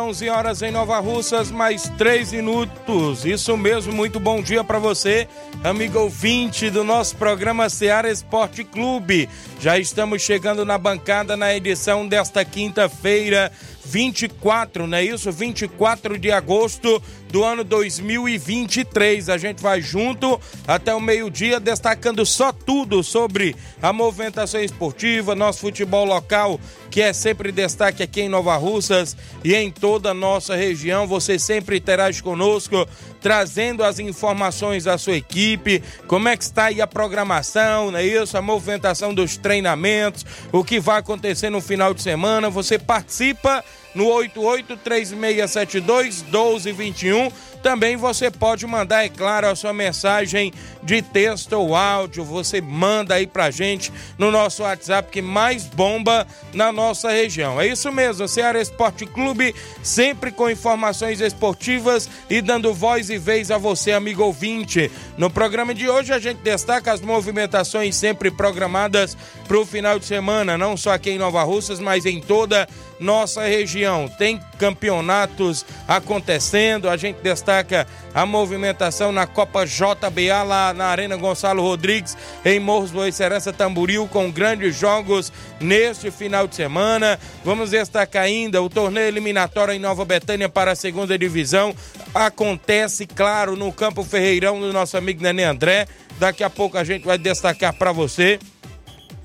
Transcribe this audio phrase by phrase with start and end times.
[0.00, 3.24] horas, 11 horas em Nova Russas, mais 3 minutos.
[3.24, 5.28] Isso mesmo, muito bom dia para você,
[5.62, 9.28] amigo ouvinte do nosso programa Seara Esporte Clube.
[9.60, 13.52] Já estamos chegando na bancada na edição desta quinta-feira,
[13.84, 15.30] 24, não é isso?
[15.30, 19.28] 24 de agosto do ano 2023.
[19.28, 25.60] A gente vai junto até o meio-dia, destacando só tudo sobre a movimentação esportiva, nosso
[25.60, 30.56] futebol local, que é sempre destaque aqui em Nova Russas e em toda a nossa
[30.56, 31.06] região.
[31.06, 32.86] Você sempre interage conosco,
[33.20, 38.04] trazendo as informações da sua equipe, como é que está aí a programação, não é
[38.04, 38.36] isso?
[38.36, 42.50] A movimentação dos treinamentos, o que vai acontecer no final de semana.
[42.50, 47.30] Você participa no 883672 1221.
[47.62, 50.50] Também você pode mandar, é claro, a sua mensagem
[50.82, 52.24] de texto ou áudio.
[52.24, 57.60] Você manda aí pra gente no nosso WhatsApp que mais bomba na nossa região.
[57.60, 63.50] É isso mesmo, Ceará Esporte Clube, sempre com informações esportivas e dando voz e vez
[63.50, 64.90] a você, amigo ouvinte.
[65.18, 69.16] No programa de hoje a gente destaca as movimentações sempre programadas
[69.46, 72.66] para o final de semana, não só aqui em Nova Russas, mas em toda
[73.00, 74.06] nossa região.
[74.06, 81.62] Tem campeonatos acontecendo, a gente destaca a movimentação na Copa JBA lá na Arena Gonçalo
[81.62, 87.18] Rodrigues, em Morros Boicerança Tamburil, com grandes jogos neste final de semana.
[87.44, 91.74] Vamos destacar ainda o torneio eliminatório em Nova Betânia para a segunda divisão.
[92.14, 95.86] Acontece, claro, no Campo Ferreirão do nosso amigo Nenê André.
[96.18, 98.38] Daqui a pouco a gente vai destacar para você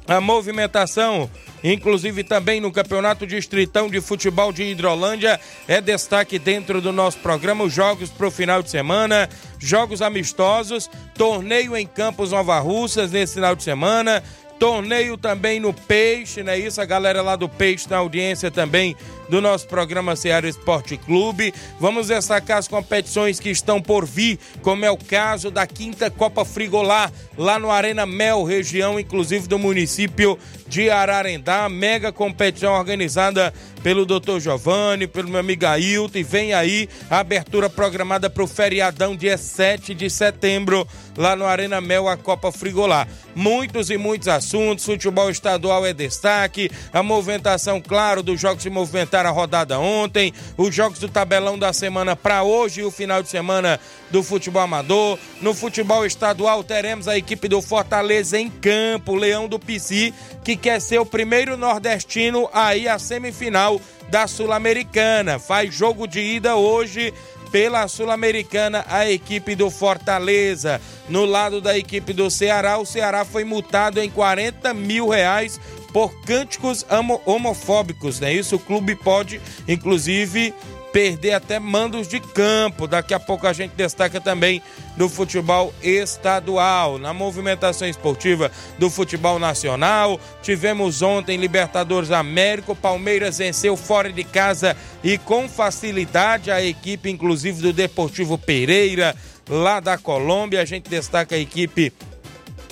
[0.08, 1.30] a movimentação
[1.74, 5.40] inclusive também no Campeonato Distritão de Futebol de Hidrolândia.
[5.68, 9.28] É destaque dentro do nosso programa os jogos para o final de semana,
[9.58, 14.24] jogos amistosos, torneio em Campos Nova Russas nesse final de semana.
[14.60, 16.80] Torneio também no Peixe, não é isso?
[16.80, 18.96] A galera lá do Peixe na audiência também
[19.30, 21.54] do nosso programa Ceará Esporte Clube.
[21.80, 26.46] Vamos destacar as competições que estão por vir, como é o caso da quinta Copa
[26.46, 30.38] Frigolá, lá no Arena Mel, região inclusive do município
[30.68, 31.70] de Ararendá.
[31.70, 33.54] Mega competição organizada
[33.84, 34.40] pelo Dr.
[34.40, 36.18] Giovanni, pelo meu amigo Ailton.
[36.18, 41.46] E vem aí a abertura programada para o feriadão, dia 7 de setembro, lá no
[41.46, 43.08] Arena Mel, a Copa Frigolá.
[43.36, 44.86] Muitos e muitos assuntos.
[44.86, 46.72] Futebol estadual é destaque.
[46.92, 48.70] A movimentação, claro, dos jogos se
[49.16, 50.34] movimentar a rodada ontem.
[50.58, 54.62] Os jogos do tabelão da semana para hoje e o final de semana do futebol
[54.62, 55.18] amador.
[55.42, 60.82] No futebol estadual teremos a equipe do Fortaleza em campo, Leão do Pici, que quer
[60.82, 65.40] ser o primeiro nordestino aí a semifinal da Sul-Americana.
[65.40, 67.14] Faz jogo de ida hoje
[67.52, 70.82] pela Sul-Americana a equipe do Fortaleza.
[71.08, 75.60] No lado da equipe do Ceará, o Ceará foi multado em 40 mil reais
[75.96, 76.86] por cânticos
[77.26, 78.34] homofóbicos, né?
[78.34, 80.54] Isso o clube pode, inclusive,
[80.92, 82.86] perder até mandos de campo.
[82.86, 84.62] Daqui a pouco a gente destaca também
[84.98, 86.98] do futebol estadual.
[86.98, 92.76] Na movimentação esportiva do futebol nacional, tivemos ontem Libertadores América.
[92.76, 99.16] Palmeiras venceu fora de casa e com facilidade a equipe, inclusive do Deportivo Pereira,
[99.50, 100.62] lá da Colômbia.
[100.62, 101.94] A gente destaca a equipe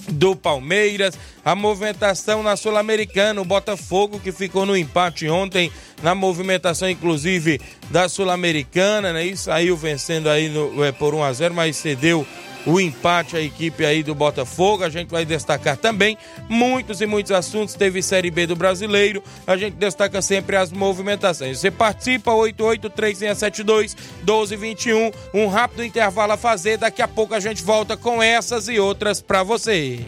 [0.10, 5.72] do Palmeiras, a movimentação na Sul-Americana, o Botafogo que ficou no empate ontem
[6.02, 7.60] na movimentação inclusive
[7.90, 9.26] da Sul-Americana, né?
[9.26, 12.26] E saiu vencendo aí no, é, por 1 a 0, mas cedeu
[12.66, 14.84] o empate à equipe aí do Botafogo.
[14.84, 16.18] A gente vai destacar também
[16.50, 17.76] muitos e muitos assuntos.
[17.76, 19.24] Teve Série B do Brasileiro.
[19.46, 21.60] A gente destaca sempre as movimentações.
[21.60, 23.96] Você participa 883672
[24.26, 25.12] 1221.
[25.34, 26.78] Um rápido intervalo a fazer.
[26.78, 30.00] Daqui a pouco a gente volta com essas e outras para você.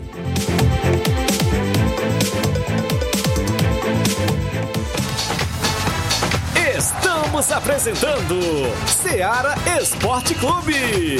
[6.77, 8.39] Estamos apresentando
[8.87, 11.19] Seara Esporte Clube.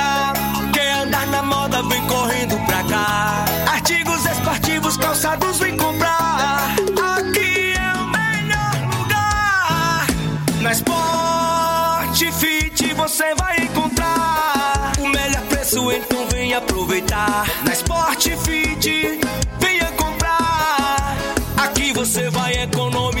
[1.29, 3.45] Na moda vem correndo pra cá.
[3.71, 6.75] Artigos esportivos, calçados vem comprar.
[7.17, 10.07] Aqui é o melhor lugar.
[10.61, 17.45] Na Sport Fit você vai encontrar o melhor preço, então vem aproveitar.
[17.63, 19.19] Na Sport Fit,
[19.59, 21.15] venha comprar.
[21.57, 23.20] Aqui você vai economizar.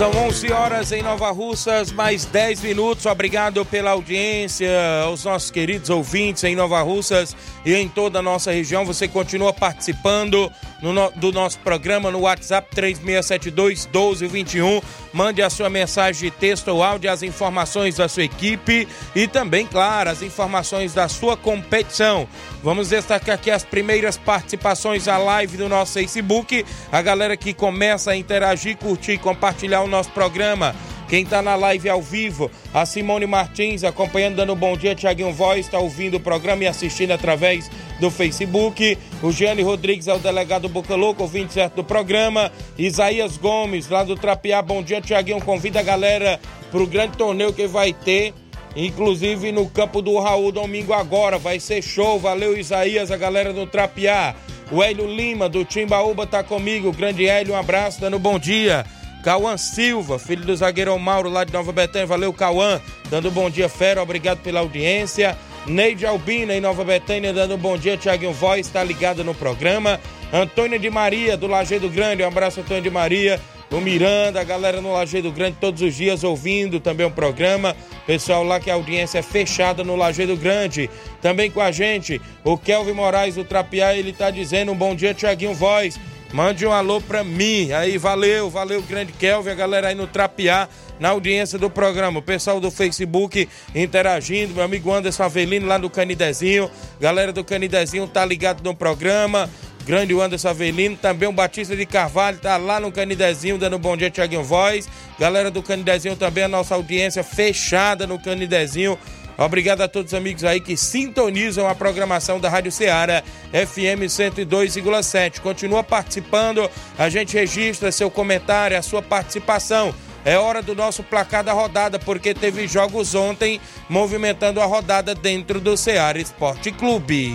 [0.00, 3.04] São 11 horas em Nova Russas, mais 10 minutos.
[3.04, 4.70] Obrigado pela audiência,
[5.04, 7.36] aos nossos queridos ouvintes em Nova Russas
[7.66, 8.86] e em toda a nossa região.
[8.86, 10.50] Você continua participando
[10.80, 14.80] no, do nosso programa no WhatsApp 3672 1221.
[15.12, 19.66] Mande a sua mensagem de texto ou áudio, as informações da sua equipe e também,
[19.66, 22.26] claro, as informações da sua competição.
[22.62, 26.64] Vamos destacar aqui as primeiras participações à live do nosso Facebook.
[26.92, 30.74] A galera que começa a interagir, curtir e compartilhar o nosso programa.
[31.08, 34.94] Quem está na live ao vivo, a Simone Martins acompanhando, dando um bom dia.
[34.94, 38.96] Tiaguinho Voz está ouvindo o programa e assistindo através do Facebook.
[39.22, 42.52] O Gianni Rodrigues é o delegado Boca Louco, ouvinte certo do programa.
[42.78, 45.00] Isaías Gomes, lá do Trapiá, bom dia.
[45.00, 46.38] Tiaguinho convida a galera
[46.70, 48.34] para o grande torneio que vai ter.
[48.76, 52.18] Inclusive no campo do Raul, domingo agora, vai ser show.
[52.18, 54.34] Valeu, Isaías, a galera do Trapiá.
[54.70, 56.92] O Hélio Lima, do Timbaúba, tá comigo.
[56.92, 58.86] Grande Hélio, um abraço, dando bom dia.
[59.24, 62.06] Cauã Silva, filho do zagueiro Mauro lá de Nova Betânia.
[62.06, 64.02] Valeu, Cauã, dando bom dia, fera.
[64.02, 65.36] Obrigado pela audiência.
[65.66, 67.96] Neide Albina, em Nova Betânia, dando bom dia.
[67.96, 70.00] Tiaguinho Voz, está ligado no programa.
[70.32, 72.22] Antônio de Maria, do Lajeado Grande.
[72.22, 73.40] Um abraço, Antônio de Maria.
[73.70, 77.76] O Miranda, a galera no Lajeado Grande todos os dias ouvindo também o programa.
[78.04, 80.90] Pessoal lá que a audiência é fechada no Lajeado Grande.
[81.22, 85.14] Também com a gente, o Kelvin Moraes do Trapiá, ele tá dizendo um bom dia,
[85.14, 86.00] Tiaguinho Voz.
[86.32, 87.72] Mande um alô pra mim.
[87.72, 92.20] Aí, valeu, valeu, grande Kelvin, a galera aí no Trapiá, na audiência do programa.
[92.20, 96.70] O pessoal do Facebook interagindo, meu amigo Anderson Avelino lá do Canidezinho.
[97.00, 99.50] Galera do Canidezinho tá ligado no programa.
[99.84, 104.10] Grande Anderson Avelino, também o Batista de Carvalho tá lá no Canidezinho, dando bom dia,
[104.10, 104.88] Tiaguinho Voz.
[105.18, 108.98] Galera do Canidezinho também, a nossa audiência fechada no Canidezinho.
[109.38, 113.22] Obrigado a todos os amigos aí que sintonizam a programação da Rádio Ceará
[113.52, 115.40] FM 102,7.
[115.40, 119.94] Continua participando, a gente registra seu comentário, a sua participação.
[120.26, 123.58] É hora do nosso placar da rodada, porque teve jogos ontem
[123.88, 127.34] movimentando a rodada dentro do Ceará Esporte Clube.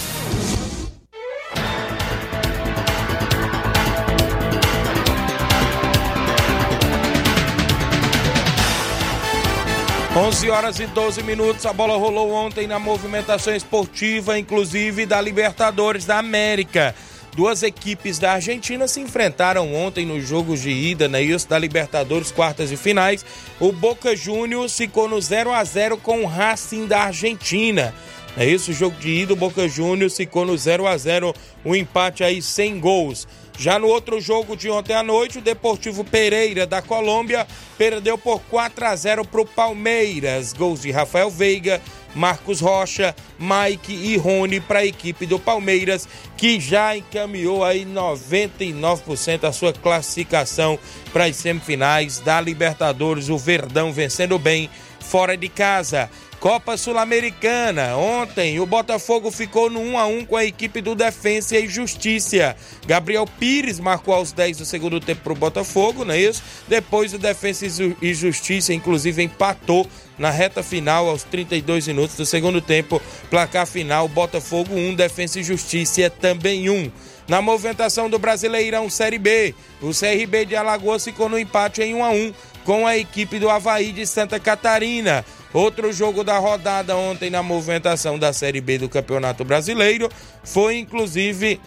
[10.13, 11.65] 11 horas e 12 minutos.
[11.65, 16.93] A bola rolou ontem na movimentação esportiva, inclusive da Libertadores da América.
[17.33, 22.29] Duas equipes da Argentina se enfrentaram ontem nos jogos de ida, né, isso da Libertadores,
[22.29, 23.25] quartas e finais.
[23.57, 27.93] O Boca Juniors ficou no 0 a 0 com o Racing da Argentina.
[28.35, 31.73] É isso, o jogo de ida, o Boca Juniors ficou no 0 a 0 um
[31.73, 33.25] empate aí sem gols.
[33.57, 37.45] Já no outro jogo de ontem à noite, o Deportivo Pereira da Colômbia
[37.77, 40.53] perdeu por 4 a 0 para o Palmeiras.
[40.53, 41.81] Gols de Rafael Veiga,
[42.15, 49.43] Marcos Rocha, Mike e Rony para a equipe do Palmeiras, que já encaminhou aí 99%
[49.43, 50.79] a sua classificação
[51.13, 53.29] para as semifinais da Libertadores.
[53.29, 56.09] O Verdão vencendo bem fora de casa.
[56.41, 57.95] Copa Sul-Americana.
[57.95, 62.55] Ontem o Botafogo ficou no 1 a 1 com a equipe do Defensa e Justiça.
[62.87, 66.41] Gabriel Pires marcou aos 10 do segundo tempo para o Botafogo, não é isso?
[66.67, 67.67] Depois o Defensa
[68.01, 72.99] e Justiça, inclusive, empatou na reta final, aos 32 minutos do segundo tempo.
[73.29, 76.91] Placar final: Botafogo 1, Defensa e Justiça também 1.
[77.27, 82.03] Na movimentação do Brasileirão Série B, o CRB de Alagoas ficou no empate em 1
[82.03, 85.25] a 1 com a equipe do Havaí de Santa Catarina.
[85.53, 90.09] Outro jogo da rodada ontem na movimentação da Série B do Campeonato Brasileiro
[90.43, 91.59] foi inclusive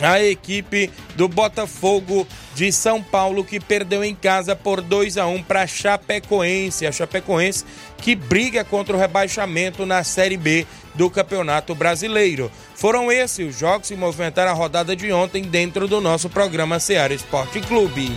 [0.00, 5.42] a equipe do Botafogo de São Paulo que perdeu em casa por 2 a 1
[5.42, 7.64] para Chapecoense, a Chapecoense
[7.98, 12.50] que briga contra o rebaixamento na Série B do Campeonato Brasileiro.
[12.74, 17.14] Foram esses os jogos que movimentaram a rodada de ontem dentro do nosso programa Ceará
[17.14, 18.10] Esporte Clube.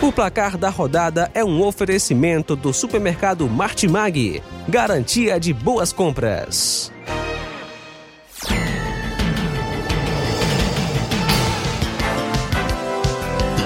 [0.00, 6.92] O placar da rodada é um oferecimento do supermercado Martimag, garantia de boas compras.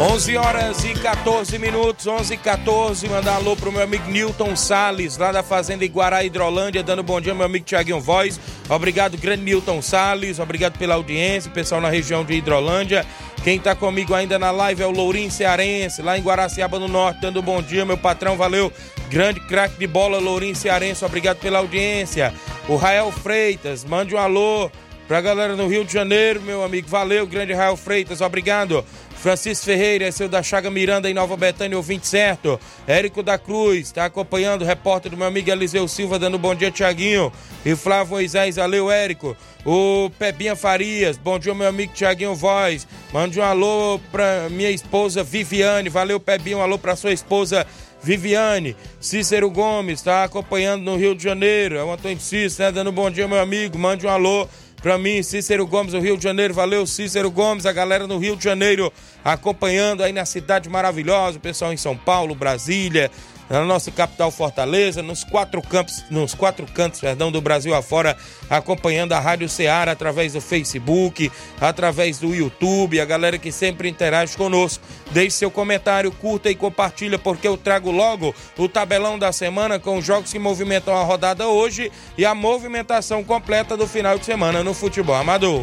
[0.03, 3.09] 11 horas e 14 minutos, 11 e 14.
[3.09, 7.33] Mandar alô pro meu amigo Newton Sales, lá da Fazenda Iguará, Hidrolândia, dando bom dia,
[7.33, 8.41] meu amigo Tiaguinho Voz.
[8.69, 10.41] Obrigado, grande Newton Sales.
[10.41, 13.07] Obrigado pela audiência, pessoal na região de Hidrolândia.
[13.45, 17.21] Quem tá comigo ainda na live é o Lourinho Cearense, lá em Guaraciaba no Norte,
[17.21, 18.73] dando bom dia, meu patrão, valeu.
[19.09, 22.35] Grande craque de bola, Lourinho Cearense, obrigado pela audiência.
[22.69, 24.69] O Rael Freitas, mande um alô
[25.07, 28.85] pra galera do Rio de Janeiro, meu amigo, valeu, grande Rael Freitas, obrigado.
[29.23, 32.59] Francisco Ferreira, seu da Chaga Miranda em Nova Betânia, ouvinte certo.
[32.89, 36.73] Érico da Cruz, está acompanhando o repórter do meu amigo Eliseu Silva, dando bom dia,
[36.73, 37.33] Tiaguinho.
[37.65, 39.37] E Flávio Moisés, valeu, Érico.
[39.65, 42.85] O Pebinha Farias, bom dia, meu amigo Tiaguinho Voz.
[43.13, 47.65] Mande um alô pra minha esposa Viviane, valeu, Pebinha, um alô pra sua esposa
[48.03, 51.77] Viviane, Cícero Gomes, está acompanhando no Rio de Janeiro.
[51.77, 52.73] É o Antônio Cícero, né?
[52.73, 53.79] Dando bom dia, meu amigo.
[53.79, 54.49] Mande um alô
[54.83, 56.53] Pra mim, Cícero Gomes, do Rio de Janeiro.
[56.53, 58.93] Valeu, Cícero Gomes, a galera no Rio de Janeiro
[59.25, 63.09] acompanhando aí na cidade maravilhosa, o pessoal em São Paulo, Brasília,
[63.53, 68.17] na nossa capital Fortaleza, nos quatro campos, nos quatro cantos, perdão, do Brasil afora,
[68.49, 71.31] acompanhando a Rádio Ceará através do Facebook,
[71.61, 74.83] através do YouTube, a galera que sempre interage conosco.
[75.11, 79.99] Deixe seu comentário, curta e compartilha, porque eu trago logo o tabelão da semana com
[79.99, 84.65] os jogos que movimentam a rodada hoje e a movimentação completa do final de semana
[84.65, 85.63] no futebol amador.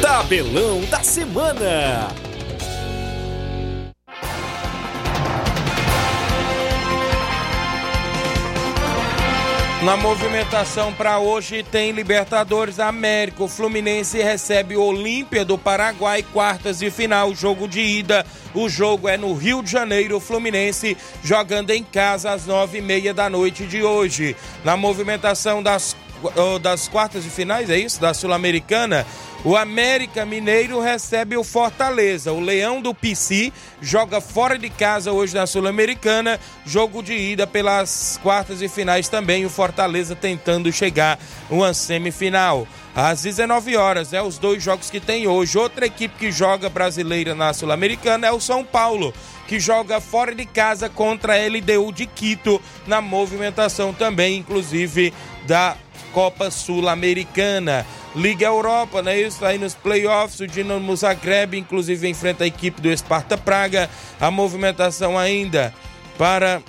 [0.00, 2.25] Tabelão da semana.
[9.82, 13.44] Na movimentação para hoje tem Libertadores América.
[13.44, 18.24] O Fluminense recebe o Olímpia do Paraguai, quartas de final, jogo de ida.
[18.54, 20.16] O jogo é no Rio de Janeiro.
[20.16, 24.34] O Fluminense jogando em casa às nove e meia da noite de hoje.
[24.64, 25.94] Na movimentação das,
[26.60, 28.00] das quartas de finais, é isso?
[28.00, 29.06] Da Sul-Americana.
[29.44, 32.32] O América Mineiro recebe o Fortaleza.
[32.32, 36.40] O Leão do PC joga fora de casa hoje na Sul-Americana.
[36.64, 39.44] Jogo de ida pelas quartas e finais também.
[39.44, 41.18] O Fortaleza tentando chegar
[41.48, 42.66] uma semifinal.
[42.92, 45.58] Às 19 horas, é os dois jogos que tem hoje.
[45.58, 49.12] Outra equipe que joga brasileira na Sul-Americana é o São Paulo,
[49.46, 55.12] que joga fora de casa contra a LDU de Quito na movimentação também, inclusive
[55.46, 55.76] da
[56.16, 57.84] Copa Sul-Americana.
[58.14, 59.20] Liga Europa, né?
[59.20, 63.90] Isso aí nos playoffs, o Dinamo Zagreb, inclusive, enfrenta a equipe do Esparta Praga.
[64.18, 65.74] A movimentação ainda
[66.16, 66.62] para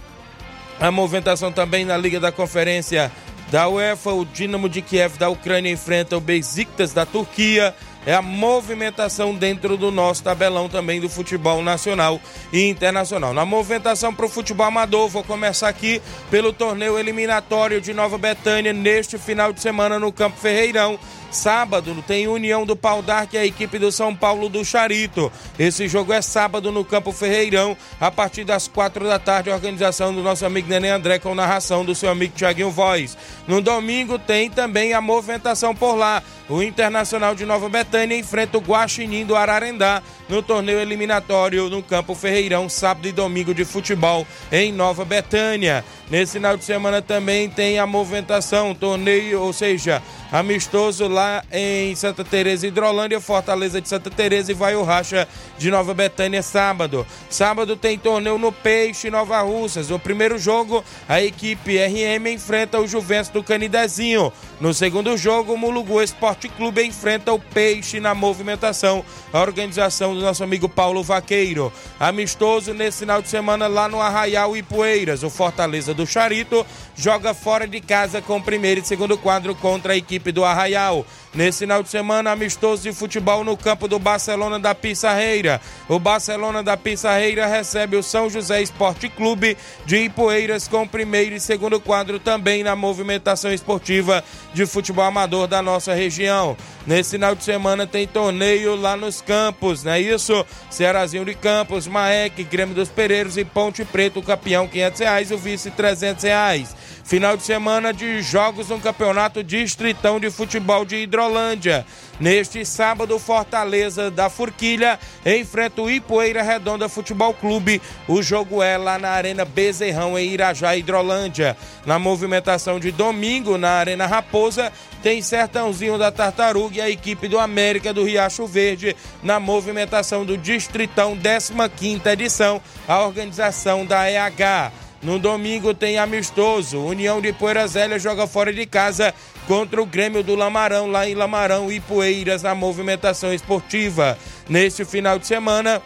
[0.82, 3.10] a movimentação também na Liga da Conferência
[3.50, 7.74] da UEFA, o Dinamo de Kiev da Ucrânia enfrenta o Besiktas da Turquia.
[8.08, 12.22] É a movimentação dentro do nosso tabelão também do futebol nacional
[12.54, 13.34] e internacional.
[13.34, 18.72] Na movimentação para o futebol amador, vou começar aqui pelo torneio eliminatório de Nova Betânia
[18.72, 20.98] neste final de semana no Campo Ferreirão.
[21.30, 25.30] Sábado tem União do Pau D'Arc e a equipe do São Paulo do Charito.
[25.60, 30.24] Esse jogo é sábado no Campo Ferreirão, a partir das quatro da tarde, organização do
[30.24, 33.18] nosso amigo Nenê André com narração do seu amigo Tiaguinho Voz.
[33.46, 36.24] No domingo tem também a movimentação por lá.
[36.48, 42.14] O Internacional de Nova Betânia enfrenta o Guaxinim do Ararendá no torneio eliminatório no Campo
[42.14, 45.84] Ferreirão, sábado e domingo de futebol em Nova Betânia.
[46.10, 52.24] Nesse final de semana também tem a movimentação, torneio, ou seja, amistoso lá em Santa
[52.24, 57.06] Teresa Hidrolândia, Fortaleza de Santa Teresa e vai o Racha de Nova Betânia sábado.
[57.30, 59.90] Sábado tem torneio no Peixe Nova Russas.
[59.90, 64.32] No primeiro jogo, a equipe RM enfrenta o Juventus do Canidezinho.
[64.60, 69.06] No segundo jogo, o Mulugu Esporte Clube enfrenta o Peixe na movimentação.
[69.32, 71.72] A organização do nosso amigo Paulo Vaqueiro.
[72.00, 75.24] Amistoso nesse final de semana lá no Arraial Ipueiras.
[75.24, 76.66] O Fortaleza do Charito
[76.96, 81.06] joga fora de casa com o primeiro e segundo quadro contra a equipe do Arraial.
[81.34, 85.62] Nesse final de semana, amistoso de futebol no campo do Barcelona da Pissarreira.
[85.88, 91.40] O Barcelona da Pissarreira recebe o São José Esporte Clube de Ipueiras com primeiro e
[91.40, 96.58] segundo quadro também na movimentação esportiva de futebol amador da nossa região.
[96.88, 100.46] Nesse final de semana tem torneio lá nos campos, não é isso?
[100.70, 105.38] Cearazinho de Campos, Maek, Grêmio dos Pereiros e Ponte Preto, o campeão 500 reais, o
[105.38, 106.76] vice 300 reais.
[107.08, 111.86] Final de semana de jogos no Campeonato Distritão de Futebol de Hidrolândia.
[112.20, 117.82] Neste sábado, Fortaleza da Forquilha enfrenta o Ipoeira Redonda Futebol Clube.
[118.10, 121.56] O jogo é lá na Arena Bezerrão, em Irajá, Hidrolândia.
[121.86, 124.70] Na movimentação de domingo, na Arena Raposa,
[125.02, 130.38] tem Sertãozinho da Tartaruga e a equipe do América do Riacho Verde na movimentação do
[130.38, 134.87] Distritão 15ª edição, a organização da EH.
[135.02, 136.80] No domingo tem amistoso.
[136.80, 139.14] União de Poeira Zélia joga fora de casa
[139.48, 144.18] contra o Grêmio do Lamarão, lá em Lamarão e Poeiras, na movimentação esportiva.
[144.50, 145.82] Neste final de semana,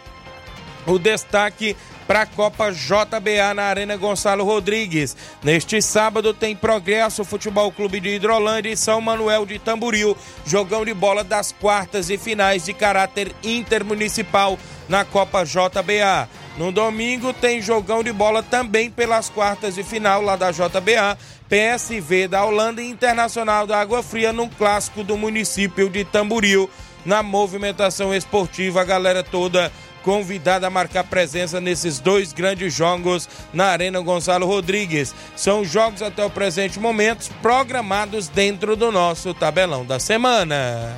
[0.86, 5.16] o destaque para a Copa JBA na Arena Gonçalo Rodrigues.
[5.42, 10.92] Neste sábado tem Progresso Futebol Clube de Hidrolândia e São Manuel de Tamburil, jogão de
[10.92, 16.28] bola das quartas e finais de caráter intermunicipal na Copa JBA.
[16.56, 21.16] No domingo tem jogão de bola também pelas quartas de final lá da JBA,
[21.48, 26.68] PSV da Holanda e Internacional da Água Fria num clássico do município de Tamburil.
[27.04, 33.66] Na movimentação esportiva, a galera toda convidada a marcar presença nesses dois grandes jogos na
[33.66, 35.14] Arena Gonçalo Rodrigues.
[35.34, 40.96] São jogos até o presente momento programados dentro do nosso tabelão da semana.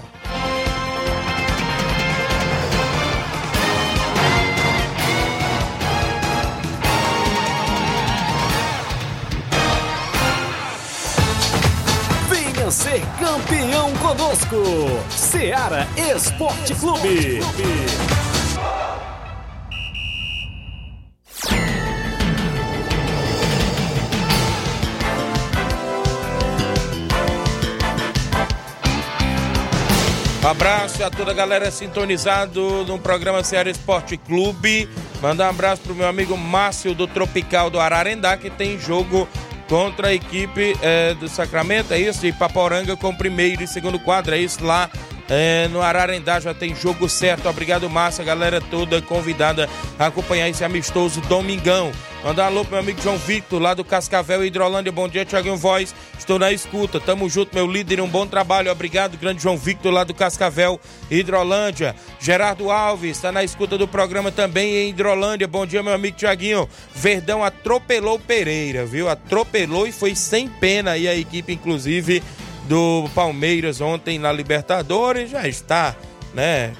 [12.75, 14.57] Ser campeão conosco,
[15.09, 17.39] Seara Esporte Clube.
[30.45, 34.89] Abraço a toda a galera sintonizado no programa Ceará Esporte Clube.
[35.23, 39.29] Mandar um abraço pro meu amigo Márcio do Tropical do Ararendá, que tem jogo
[39.69, 42.27] contra a equipe é, do Sacramento, é isso?
[42.27, 44.91] E Paporanga com primeiro e segundo quadro, é isso lá
[45.29, 47.49] é, no Ararendá já tem jogo certo.
[47.49, 51.93] Obrigado, Márcia, galera toda convidada a acompanhar esse amistoso domingão.
[52.25, 54.91] Mandar alô pro meu amigo João Victor, lá do Cascavel, Hidrolândia.
[54.91, 55.95] Bom dia, Tiaguinho Voz.
[56.19, 56.99] Estou na escuta.
[56.99, 58.01] Tamo junto, meu líder.
[58.01, 58.73] Um bom trabalho.
[58.73, 61.95] Obrigado, grande João Victor, lá do Cascavel, Hidrolândia.
[62.19, 65.47] Gerardo Alves está na escuta do programa também em Hidrolândia.
[65.47, 66.67] Bom dia, meu amigo Tiaguinho.
[66.95, 69.07] Verdão atropelou Pereira, viu?
[69.07, 72.23] Atropelou e foi sem pena aí a equipe, inclusive,
[72.65, 75.31] do Palmeiras ontem na Libertadores.
[75.31, 75.95] Já está,
[76.33, 76.73] né?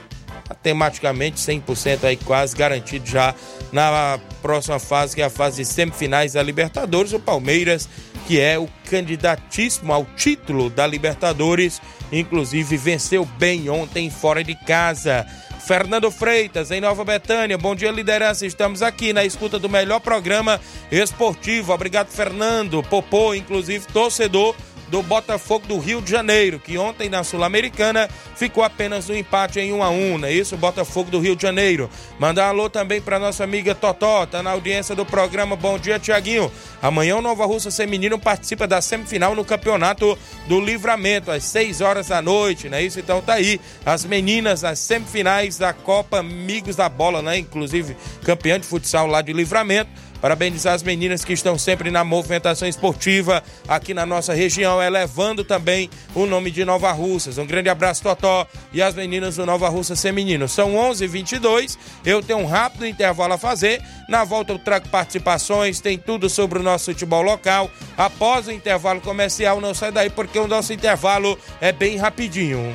[0.49, 3.35] Matematicamente 100% aí quase garantido já
[3.73, 7.13] na próxima fase, que é a fase de semifinais da Libertadores.
[7.13, 7.89] O Palmeiras,
[8.27, 11.81] que é o candidatíssimo ao título da Libertadores,
[12.13, 15.27] inclusive venceu bem ontem fora de casa.
[15.67, 17.57] Fernando Freitas, em Nova Betânia.
[17.57, 18.45] Bom dia, liderança.
[18.45, 20.61] Estamos aqui na escuta do melhor programa
[20.93, 21.73] esportivo.
[21.73, 22.83] Obrigado, Fernando.
[22.83, 24.55] Popô, inclusive, torcedor
[24.89, 29.73] do Botafogo do Rio de Janeiro, que ontem na Sul-Americana ficou apenas no empate em
[29.73, 30.57] 1 a 1 não é isso?
[30.57, 31.89] Botafogo do Rio de Janeiro.
[32.19, 35.99] Mandar um alô também para nossa amiga Totó, tá na audiência do programa Bom Dia
[35.99, 36.51] Tiaguinho.
[36.83, 42.09] Amanhã o Nova Russa Feminino participa da semifinal no Campeonato do Livramento, às 6 horas
[42.09, 43.01] da noite, não é isso?
[43.01, 47.39] Então tá aí, as meninas nas semifinais da Copa Amigos da Bola, né?
[47.39, 49.91] Inclusive campeã de futsal lá de Livramento
[50.25, 55.91] Parabenizar as meninas que estão sempre na movimentação esportiva aqui na nossa região, elevando também
[56.15, 57.37] o nome de Nova Russas.
[57.37, 60.49] Um grande abraço, Totó, e as meninas do Nova Russa Feminino.
[60.49, 63.83] São 11h22, eu tenho um rápido intervalo a fazer.
[64.09, 67.71] Na volta eu trago participações, tem tudo sobre o nosso futebol local.
[67.95, 72.75] Após o intervalo comercial, não sai daí porque o nosso intervalo é bem rapidinho.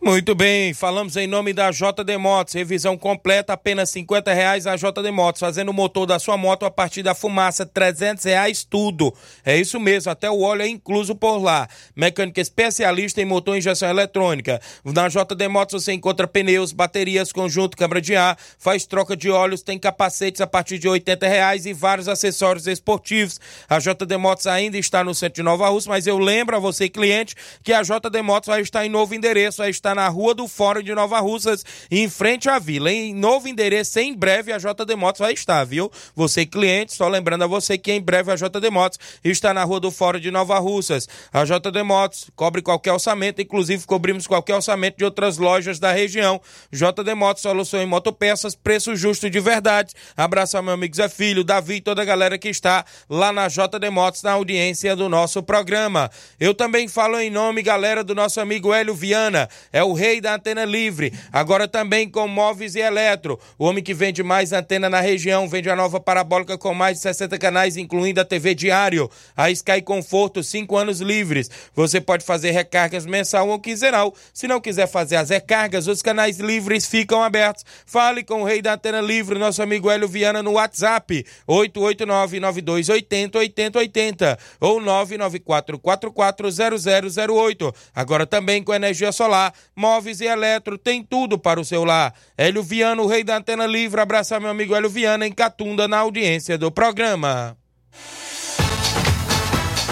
[0.00, 5.10] Muito bem, falamos em nome da JD Motos, revisão completa, apenas 50 reais a JD
[5.10, 9.12] Motos, fazendo o motor da sua moto a partir da fumaça, 300 reais tudo.
[9.44, 11.68] É isso mesmo, até o óleo é incluso por lá.
[11.96, 14.60] Mecânica especialista em motor e injeção eletrônica.
[14.84, 19.62] Na JD Motos você encontra pneus, baterias, conjunto, câmara de ar, faz troca de óleos,
[19.62, 23.40] tem capacetes a partir de 80 reais e vários acessórios esportivos.
[23.68, 26.88] A JD Motos ainda está no centro de Nova Rússia, mas eu lembro a você,
[26.88, 27.34] cliente,
[27.64, 30.82] que a JD Motos vai estar em novo endereço, vai estar na Rua do Fórum
[30.82, 32.90] de Nova Russas, em frente à vila.
[32.90, 35.90] Em novo endereço, em breve a JD Motos vai estar, viu?
[36.14, 39.80] Você cliente, só lembrando a você que em breve a JD Motos está na Rua
[39.80, 41.08] do Fórum de Nova Russas.
[41.32, 46.40] A JD Motos cobre qualquer orçamento, inclusive cobrimos qualquer orçamento de outras lojas da região.
[46.72, 49.94] JD Motos, solução em motopeças, preço justo de verdade.
[50.16, 53.48] Abraço ao meu amigo Zé Filho, Davi e toda a galera que está lá na
[53.48, 56.10] JD Motos, na audiência do nosso programa.
[56.38, 59.48] Eu também falo em nome, galera, do nosso amigo Hélio Viana.
[59.82, 61.12] O rei da antena livre.
[61.32, 63.38] Agora também com móveis e eletro.
[63.58, 67.02] O homem que vende mais antena na região, vende a nova parabólica com mais de
[67.02, 69.10] 60 canais, incluindo a TV Diário.
[69.36, 71.50] A Sky Conforto, 5 anos livres.
[71.74, 74.14] Você pode fazer recargas mensal ou quinzenal.
[74.32, 77.64] Se não quiser fazer as recargas, os canais livres ficam abertos.
[77.86, 81.24] Fale com o rei da antena livre, nosso amigo Hélio Viana, no WhatsApp.
[81.48, 87.74] 889-9280-8080 ou 994-440008.
[87.94, 92.12] Agora também com energia solar móveis e eletro, tem tudo para o seu lar.
[92.36, 95.98] Hélio Viana, o rei da antena livre, abraçar meu amigo Hélio Viana em Catunda, na
[95.98, 97.56] audiência do programa.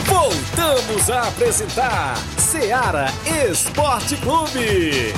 [0.04, 3.06] Voltamos a apresentar Seara
[3.48, 5.14] Esporte Clube.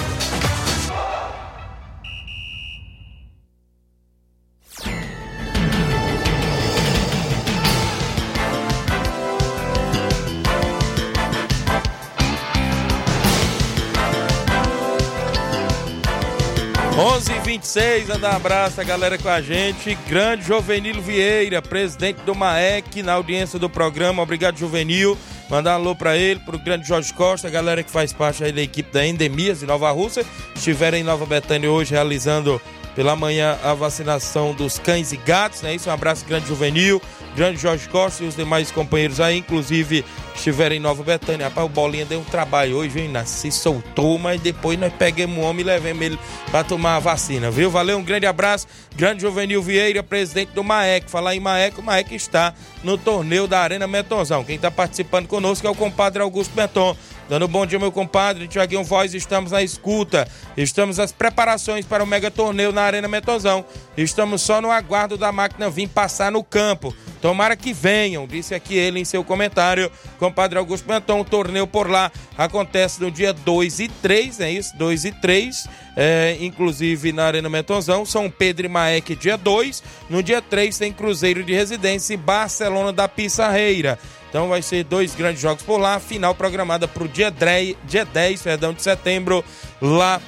[16.98, 19.96] 11 h 26 anda um abraço a galera com a gente.
[20.08, 24.20] Grande Jovenilo Vieira, presidente do MAEC, na audiência do programa.
[24.20, 25.16] Obrigado, Jovenil.
[25.48, 28.50] Mandar um alô pra ele, pro grande Jorge Costa, a galera que faz parte aí
[28.50, 30.26] da equipe da Endemias de Nova Rússia.
[30.56, 32.60] Estiveram em Nova Betânia hoje realizando
[32.96, 35.76] pela manhã a vacinação dos cães e gatos, né?
[35.76, 37.00] Isso, um abraço grande Juvenil,
[37.38, 41.46] grande Jorge Costa e os demais companheiros aí, inclusive estiveram em Nova Betânia.
[41.46, 43.12] Rapaz, o Bolinha deu um trabalho hoje, hein?
[43.24, 46.18] Se soltou, mas depois nós pegamos o homem e levamos ele
[46.50, 47.70] para tomar a vacina, viu?
[47.70, 48.66] Valeu, um grande abraço.
[48.96, 51.08] Grande Juvenil Vieira, presidente do MAEC.
[51.08, 54.42] Falar em MAEC, o MAEC está no torneio da Arena Metonzão.
[54.42, 56.96] Quem está participando conosco é o compadre Augusto Meton.
[57.28, 60.26] Dando bom dia, meu compadre Tiaguinho Voz, estamos na escuta.
[60.56, 63.64] Estamos nas preparações para o mega torneio na Arena Metozão.
[63.96, 66.94] Estamos só no aguardo da máquina vir passar no campo.
[67.20, 69.90] Tomara que venham, disse aqui ele em seu comentário.
[70.18, 74.76] Compadre Augusto Menton, o torneio por lá acontece no dia 2 e 3, é isso?
[74.76, 78.04] 2 e 3, é, inclusive na Arena Metonzão.
[78.04, 79.82] São Pedro e Maek, dia 2.
[80.08, 83.98] No dia 3 tem Cruzeiro de Residência e Barcelona da Pissarreira.
[84.28, 85.98] Então vai ser dois grandes jogos por lá.
[85.98, 89.44] Final programada para o dia 10, dia 10 perdão, de setembro,
[89.80, 90.20] lá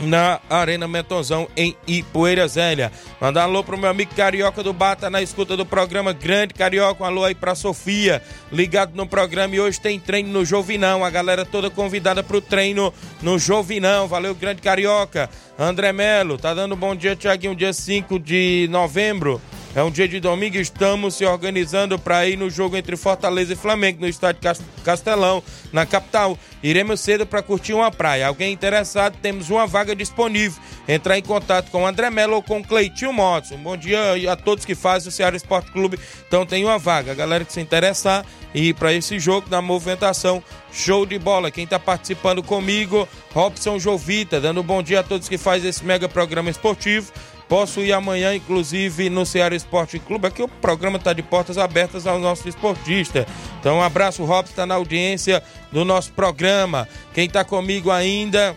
[0.00, 2.92] na Arena Metonzão em Ipueira Zélia.
[3.20, 7.02] Mandar alô pro meu amigo Carioca do Bata na escuta do programa Grande Carioca.
[7.02, 9.54] Um alô aí pra Sofia, ligado no programa.
[9.54, 11.04] E hoje tem treino no Jovinão.
[11.04, 14.06] A galera toda convidada pro treino no Jovinão.
[14.08, 15.30] Valeu, Grande Carioca.
[15.58, 19.40] André Melo, tá dando bom dia, Tiaguinho, dia 5 de novembro.
[19.76, 23.56] É um dia de domingo, estamos se organizando para ir no jogo entre Fortaleza e
[23.56, 24.40] Flamengo no estádio
[24.82, 26.38] Castelão, na capital.
[26.62, 28.26] Iremos cedo para curtir uma praia.
[28.26, 30.58] Alguém interessado, temos uma vaga disponível.
[30.88, 33.52] Entrar em contato com o André Melo ou com o Cleitinho Motos.
[33.52, 36.00] Um bom dia a todos que fazem o Ceará Esporte Clube.
[36.26, 37.12] Então tem uma vaga.
[37.12, 41.50] A galera que se interessar e para esse jogo na movimentação, show de bola.
[41.50, 45.84] Quem está participando comigo, Robson Jovita, dando um bom dia a todos que fazem esse
[45.84, 47.12] mega programa esportivo.
[47.48, 50.26] Posso ir amanhã, inclusive, no Ceará Esporte Clube.
[50.26, 53.24] Aqui o programa está de portas abertas ao nosso esportista.
[53.60, 56.88] Então, um abraço, Robson, está na audiência do nosso programa.
[57.14, 58.56] Quem está comigo ainda,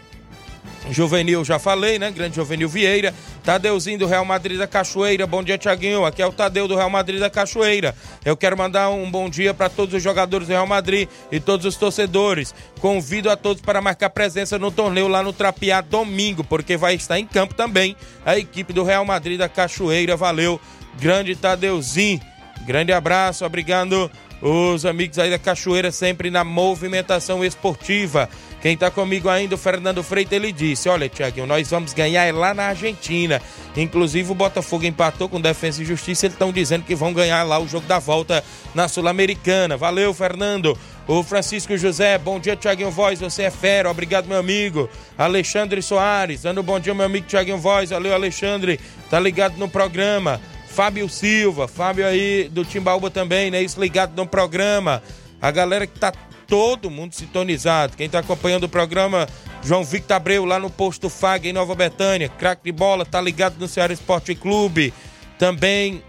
[0.91, 2.11] Juvenil, já falei, né?
[2.11, 3.13] Grande Juvenil Vieira.
[3.43, 5.25] Tadeuzinho do Real Madrid da Cachoeira.
[5.27, 6.05] Bom dia, Tiaguinho.
[6.05, 7.95] Aqui é o Tadeu do Real Madrid da Cachoeira.
[8.25, 11.65] Eu quero mandar um bom dia para todos os jogadores do Real Madrid e todos
[11.65, 12.53] os torcedores.
[12.79, 17.19] Convido a todos para marcar presença no torneio lá no Trapiá domingo, porque vai estar
[17.19, 20.15] em campo também a equipe do Real Madrid da Cachoeira.
[20.15, 20.59] Valeu,
[20.99, 22.21] grande Tadeuzinho.
[22.65, 28.29] Grande abraço, obrigado os amigos aí da Cachoeira sempre na movimentação esportiva.
[28.61, 32.53] Quem está comigo ainda, o Fernando Freitas, ele disse: Olha, Tiaguinho, nós vamos ganhar lá
[32.53, 33.41] na Argentina.
[33.75, 36.25] Inclusive, o Botafogo empatou com Defesa e Justiça.
[36.25, 38.43] Eles estão dizendo que vão ganhar lá o jogo da volta
[38.75, 39.77] na Sul-Americana.
[39.77, 40.77] Valeu, Fernando.
[41.07, 44.87] O Francisco José, bom dia, Tiaguinho Voz, você é fera, obrigado, meu amigo.
[45.17, 50.39] Alexandre Soares, dando bom dia, meu amigo Tiaguinho Voz, valeu, Alexandre, tá ligado no programa.
[50.67, 53.59] Fábio Silva, Fábio aí do Timbaúba também, né?
[53.59, 55.01] Isso ligado no programa.
[55.41, 56.13] A galera que tá
[56.49, 57.95] todo mundo sintonizado.
[57.95, 59.27] Quem está acompanhando o programa,
[59.63, 62.27] João Victor Abreu, lá no posto FAG, em Nova Betânia.
[62.27, 64.93] Craque de bola, tá ligado no Ceará Esporte Clube.
[65.37, 66.03] Também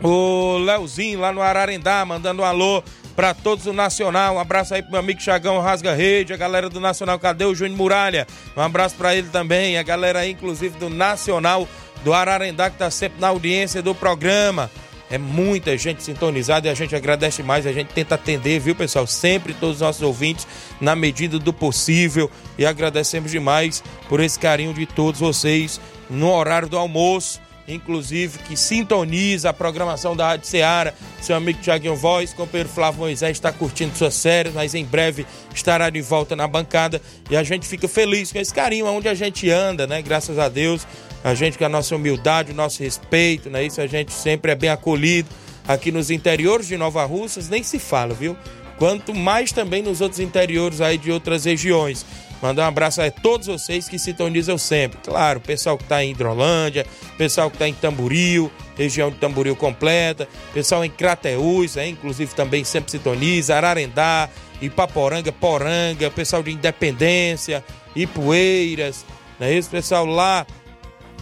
[0.00, 2.82] o Leozinho, lá no Ararendá, mandando um alô
[3.16, 4.36] para todos do Nacional.
[4.36, 7.18] Um abraço aí pro meu amigo Chagão Rasga Rede, a galera do Nacional.
[7.18, 8.26] Cadê o Júnior Muralha?
[8.56, 11.68] Um abraço para ele também, a galera aí, inclusive, do Nacional
[12.04, 14.70] do Ararendá, que tá sempre na audiência do programa.
[15.10, 19.06] É muita gente sintonizada e a gente agradece mais, a gente tenta atender, viu, pessoal?
[19.06, 20.46] Sempre todos os nossos ouvintes,
[20.80, 22.30] na medida do possível.
[22.58, 28.56] E agradecemos demais por esse carinho de todos vocês no horário do almoço, inclusive que
[28.56, 30.92] sintoniza a programação da Rádio Ceará.
[31.22, 35.88] Seu amigo Tiaguinho Voz, companheiro Flávio Moisés está curtindo suas séries, mas em breve estará
[35.88, 37.00] de volta na bancada.
[37.30, 40.02] E a gente fica feliz com esse carinho, onde a gente anda, né?
[40.02, 40.86] Graças a Deus
[41.22, 43.64] a gente com a nossa humildade, o nosso respeito, né?
[43.64, 45.28] Isso a gente sempre é bem acolhido.
[45.66, 48.36] Aqui nos interiores de Nova Russas nem se fala, viu?
[48.78, 52.06] Quanto mais também nos outros interiores aí de outras regiões.
[52.40, 54.98] Mandar um abraço a todos vocês que sintonizam sempre.
[55.02, 60.28] Claro, pessoal que está em Hidrolândia, pessoal que está em Tamboril, região de Tamboril completa,
[60.54, 64.28] pessoal em Crateús, é, inclusive também sempre sintoniza, Ararendá,
[64.62, 69.04] Ipaporanga, Poranga, pessoal de Independência, Ipueiras,
[69.40, 69.52] né?
[69.52, 70.46] Esse pessoal lá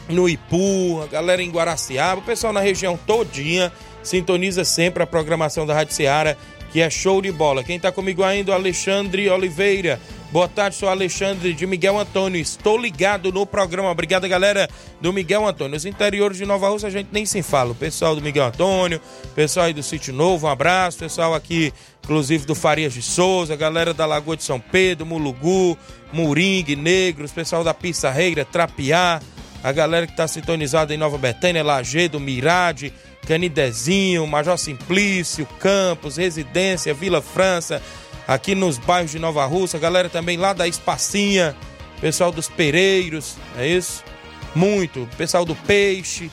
[0.08, 5.66] no Ipu, a galera em Guaraciaba, o pessoal na região todinha sintoniza sempre a programação
[5.66, 6.38] da Rádio Seara,
[6.72, 7.64] que é show de bola.
[7.64, 10.00] Quem está comigo ainda, o Alexandre Oliveira.
[10.30, 12.40] Boa tarde, sou Alexandre de Miguel Antônio.
[12.40, 13.90] Estou ligado no programa.
[13.90, 14.68] Obrigado, galera
[15.00, 15.76] do Miguel Antônio.
[15.76, 17.70] Os interiores de Nova Rússia a gente nem se fala.
[17.70, 19.00] O pessoal do Miguel Antônio,
[19.34, 20.98] pessoal aí do Sítio Novo, um abraço.
[20.98, 21.72] Pessoal aqui,
[22.04, 25.78] inclusive do Farias de Souza, galera da Lagoa de São Pedro, Mulugu,
[26.12, 29.20] Muringue, Negros, pessoal da Pissarreira, Trapiá
[29.66, 32.92] a galera que está sintonizada em Nova Betânia, Lagedo, Mirade,
[33.26, 37.82] Canidezinho, Major Simplício, Campos, Residência, Vila França,
[38.28, 41.56] aqui nos bairros de Nova Rússia, galera também lá da Espacinha,
[42.00, 44.04] pessoal dos Pereiros, é isso?
[44.54, 46.30] Muito, pessoal do Peixe,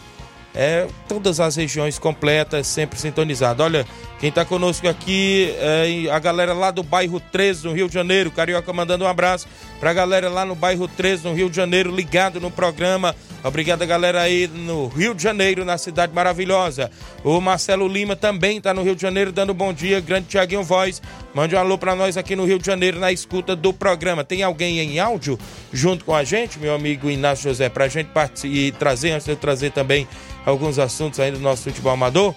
[0.55, 3.63] é, todas as regiões completas, sempre sintonizado.
[3.63, 3.85] Olha,
[4.19, 8.31] quem está conosco aqui é a galera lá do bairro 13, no Rio de Janeiro.
[8.31, 9.47] Carioca mandando um abraço
[9.79, 13.15] para a galera lá no bairro 13, no Rio de Janeiro, ligado no programa.
[13.43, 16.89] Obrigado, galera aí no Rio de Janeiro, na cidade maravilhosa.
[17.25, 19.99] O Marcelo Lima também está no Rio de Janeiro, dando bom dia.
[19.99, 21.01] Grande Tiaguinho Voz.
[21.33, 24.23] Mande um alô para nós aqui no Rio de Janeiro, na escuta do programa.
[24.23, 25.37] Tem alguém em áudio
[25.73, 28.09] junto com a gente, meu amigo Inácio José, para a gente
[28.45, 30.07] e trazer, antes de eu trazer também
[30.45, 32.33] alguns assuntos aí do nosso futebol amador.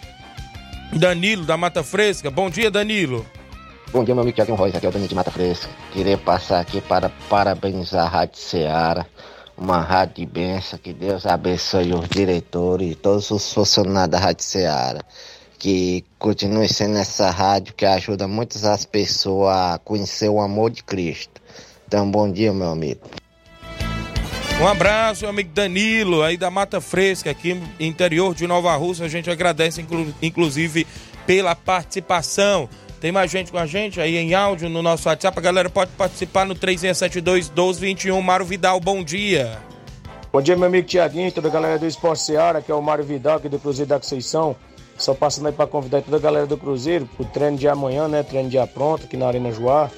[0.93, 2.31] Danilo, da Mata Fresca.
[2.31, 3.25] Bom dia, Danilo.
[3.93, 4.77] Bom dia, meu amigo Tiago Royce.
[4.77, 5.69] Aqui é o Danilo de Mata Fresca.
[5.93, 9.07] Queria passar aqui para parabenizar a Rádio Ceará,
[9.57, 10.79] uma rádio de bênção.
[10.79, 15.03] Que Deus abençoe os diretores e todos os funcionários da Rádio Ceará.
[15.59, 20.85] que continue sendo essa rádio que ajuda muitas as pessoas a conhecer o amor de
[20.85, 21.41] Cristo.
[21.89, 23.01] Então, bom dia, meu amigo.
[24.61, 29.05] Um abraço, meu amigo Danilo, aí da Mata Fresca, aqui interior de Nova Rússia.
[29.05, 30.87] A gente agradece, inclu inclusive,
[31.27, 32.69] pela participação.
[33.01, 35.39] Tem mais gente com a gente aí em áudio no nosso WhatsApp.
[35.39, 38.21] A galera pode participar no 3672-1221.
[38.23, 39.59] Mário Vidal, bom dia.
[40.33, 43.05] Bom dia, meu amigo Tiaguinho, toda a galera do Esporte Seara, que é o Mário
[43.05, 44.57] Vidal aqui do Cruzeiro da Conceição.
[44.97, 48.23] Só passando aí para convidar toda a galera do Cruzeiro pro treino de amanhã, né?
[48.23, 49.91] Treino de pronto aqui na Arena Joá.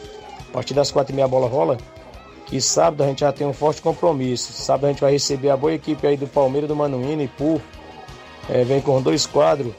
[0.49, 1.79] A partir das quatro e meia a bola rola.
[2.51, 4.53] E sábado a gente já tem um forte compromisso.
[4.53, 7.61] Sábado a gente vai receber a boa equipe aí do Palmeiras, do Manuíno e Pu.
[8.49, 9.73] É, vem com dois quadros.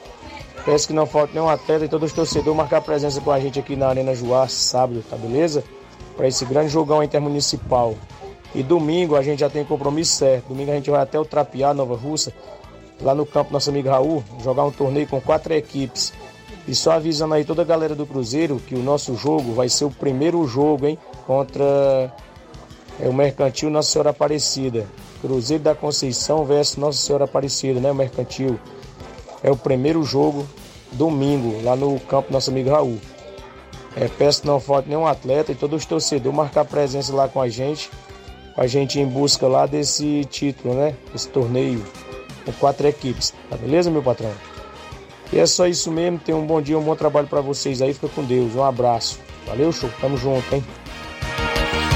[0.64, 3.58] Peço que não falte nenhum atleta e todos os torcedores marcar presença com a gente
[3.58, 5.64] aqui na Arena Joá, sábado, tá beleza?
[6.16, 7.94] Para esse grande jogão intermunicipal.
[8.54, 10.48] E domingo a gente já tem compromisso certo.
[10.48, 12.32] Domingo a gente vai até o Trapiá, Nova Russa,
[13.00, 16.12] lá no campo nosso amigo Raul, jogar um torneio com quatro equipes.
[16.68, 19.86] E só avisando aí toda a galera do Cruzeiro que o nosso jogo vai ser
[19.86, 20.98] o primeiro jogo, hein?
[21.26, 22.12] Contra
[23.00, 24.86] é o Mercantil Nossa Senhora Aparecida.
[25.22, 27.90] Cruzeiro da Conceição versus Nossa Senhora Aparecida, né?
[27.90, 28.60] O Mercantil.
[29.42, 30.46] É o primeiro jogo
[30.92, 32.98] domingo, lá no campo nosso amigo Raul.
[33.96, 37.40] É, peço que não falte nenhum atleta e todos os torcedores marcar presença lá com
[37.40, 37.90] a gente.
[38.56, 40.94] A gente em busca lá desse título, né?
[41.14, 41.84] Esse torneio
[42.44, 43.32] com quatro equipes.
[43.48, 44.32] Tá beleza, meu patrão?
[45.32, 46.18] E é só isso mesmo.
[46.18, 47.94] Tenham um bom dia, um bom trabalho para vocês aí.
[47.94, 48.54] Fica com Deus.
[48.54, 49.18] Um abraço.
[49.46, 49.90] Valeu, show.
[50.00, 50.64] Tamo junto, hein?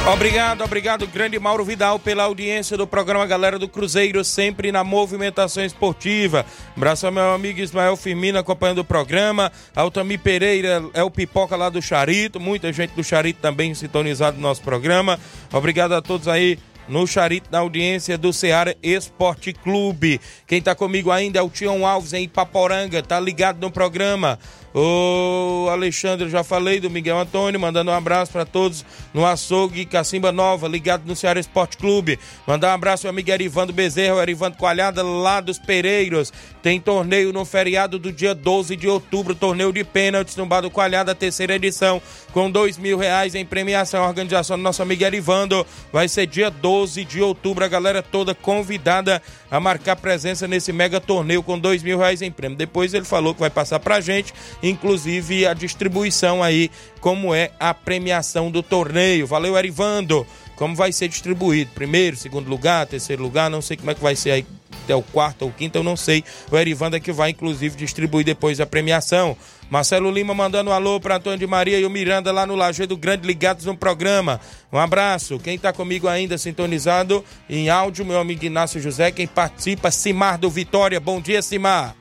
[0.07, 5.65] Obrigado, obrigado, grande Mauro Vidal, pela audiência do programa Galera do Cruzeiro, sempre na movimentação
[5.65, 6.45] esportiva.
[6.77, 9.51] Abraço ao meu amigo Ismael Firmino acompanhando o programa.
[9.75, 14.43] Altami Pereira é o pipoca lá do Charito, muita gente do Charito também sintonizado no
[14.43, 15.19] nosso programa.
[15.51, 20.21] Obrigado a todos aí no Charito, na audiência do Ceará Esporte Clube.
[20.47, 24.39] Quem tá comigo ainda é o Tião Alves em Ipaporanga, tá ligado no programa.
[24.77, 30.33] O Alexandre, já falei do Miguel Antônio, mandando um abraço para todos no açougue Cacimba
[30.33, 32.19] Nova, ligado no Ceará Esporte Clube.
[32.45, 36.33] Mandar um abraço ao amigo Erivando Bezerra, Erivando Coalhada, lá dos Pereiros.
[36.61, 40.71] Tem torneio no feriado do dia 12 de outubro, torneio de pênaltis no Bar do
[40.71, 44.03] Coalhada, terceira edição, com dois mil reais em premiação.
[44.03, 46.74] A organização do nosso amigo Erivando vai ser dia 12
[47.05, 47.65] de outubro.
[47.65, 52.31] A galera toda convidada a marcar presença nesse mega torneio com dois mil reais em
[52.31, 52.59] prêmio.
[52.59, 57.73] Depois ele falou que vai passar pra gente inclusive a distribuição aí, como é a
[57.73, 59.27] premiação do torneio.
[59.27, 60.27] Valeu, Erivando!
[60.57, 61.73] Como vai ser distribuído?
[61.75, 64.47] Primeiro, segundo lugar, terceiro lugar, não sei como é que vai ser aí
[64.85, 66.23] até o quarto ou quinto, eu não sei.
[66.51, 69.37] O Erivando é que vai, inclusive, distribuir depois a premiação.
[69.71, 72.97] Marcelo Lima mandando um alô para Antônio de Maria e o Miranda lá no Lajeado
[72.97, 74.41] Grande ligados no programa.
[74.73, 75.39] Um abraço.
[75.39, 79.11] Quem está comigo ainda sintonizado em áudio, meu amigo Inácio José.
[79.11, 81.01] Quem participa, Simar do Vitória.
[81.01, 81.97] Bom dia, Simar.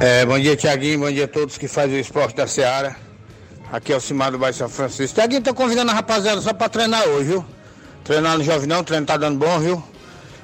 [0.00, 0.98] É, bom dia, Tiaguinho.
[0.98, 2.96] Bom dia a todos que fazem o esporte da Seara.
[3.72, 5.14] Aqui é o Cimar do Bairro São Francisco.
[5.14, 7.44] Tiaguinho, tô convidando a rapaziada só pra treinar hoje, viu?
[8.02, 9.82] Treinar no Jovinão, o treino tá dando bom, viu?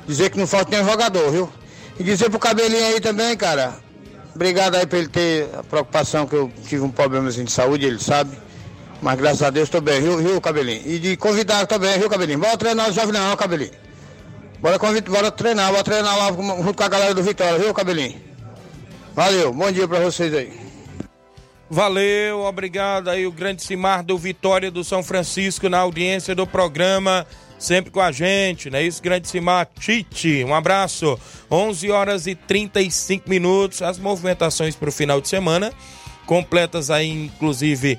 [0.06, 1.50] Dizer que não falta nenhum jogador, viu?
[1.98, 3.74] E dizer pro cabelinho aí também, cara.
[4.34, 7.98] Obrigado aí por ele ter a preocupação que eu tive um problema de saúde, ele
[7.98, 8.36] sabe.
[9.00, 10.82] Mas graças a Deus tô bem, viu, viu, cabelinho?
[10.86, 12.38] E de convidar também, viu, cabelinho?
[12.38, 13.70] Bora treinar no Jovinão, cabelinho.
[14.60, 15.08] Bora, convid...
[15.10, 18.18] bora treinar, bora treinar lá junto com a galera do Vitória, viu, cabelinho?
[19.14, 20.52] Valeu, bom dia para vocês aí.
[21.68, 27.26] Valeu, obrigado aí o grande Simar do Vitória do São Francisco na audiência do programa,
[27.58, 28.82] sempre com a gente, né?
[28.82, 31.18] Isso, grande Simar Tite, um abraço.
[31.50, 35.72] 11 horas e 35 minutos, as movimentações para o final de semana,
[36.26, 37.98] completas aí inclusive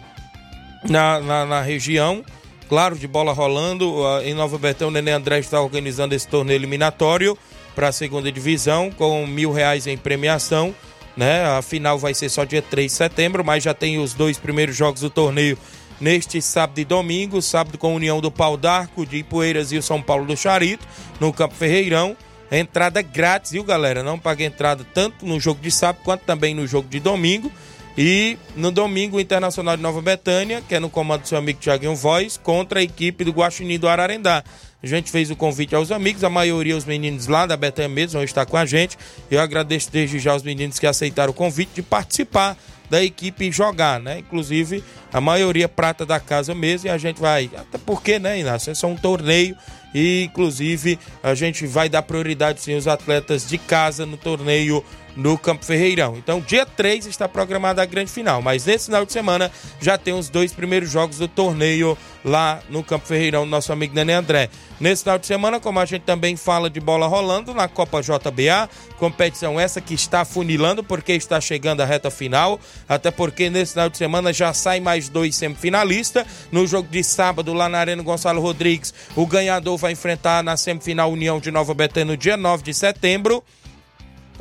[0.90, 2.24] na, na, na região,
[2.68, 7.38] claro, de bola rolando, em Nova Betão o Nenê André está organizando esse torneio eliminatório
[7.76, 10.74] para a segunda divisão, com mil reais em premiação,
[11.16, 11.46] né?
[11.46, 14.76] A final vai ser só dia 3 de setembro, mas já tem os dois primeiros
[14.76, 15.58] jogos do torneio
[16.00, 17.42] neste sábado e domingo.
[17.42, 20.88] Sábado com a União do Pau d'Arco, de Ipueiras e o São Paulo do Charito,
[21.20, 22.16] no Campo Ferreirão.
[22.52, 24.04] Entrada grátis, viu, galera?
[24.04, 27.52] Não paga entrada tanto no jogo de sábado quanto também no jogo de domingo.
[27.98, 31.60] E no domingo, o Internacional de Nova Betânia, que é no comando do seu amigo
[31.60, 34.44] Thiaguinho Voz, contra a equipe do Guaxinim do Ararendá.
[34.84, 38.14] A gente fez o convite aos amigos, a maioria os meninos lá da Betânia mesmo
[38.14, 38.98] vão estar com a gente.
[39.32, 42.58] Eu agradeço desde já aos meninos que aceitaram o convite de participar
[42.90, 44.20] da equipe jogar, né?
[44.20, 47.50] Inclusive, a maioria prata da casa mesmo e a gente vai.
[47.56, 48.72] Até porque, né, Inácio?
[48.72, 49.56] É só um torneio
[49.96, 54.84] e inclusive a gente vai dar prioridade sim aos atletas de casa no torneio
[55.16, 56.18] no Campo Ferreirão.
[56.18, 60.14] Então, dia 3 está programada a grande final, mas nesse final de semana já tem
[60.14, 64.50] os dois primeiros jogos do torneio lá no Campo Ferreirão, nosso amigo Nenê André.
[64.80, 68.70] Nesse final de semana, como a gente também fala de bola rolando na Copa JBA,
[68.98, 73.90] competição essa que está funilando porque está chegando a reta final, até porque nesse final
[73.90, 76.26] de semana já sai mais dois semifinalistas.
[76.52, 81.12] No jogo de sábado, lá na Arena Gonçalo Rodrigues, o ganhador vai enfrentar na semifinal
[81.12, 83.44] União de Nova Betânia no dia 9 de setembro.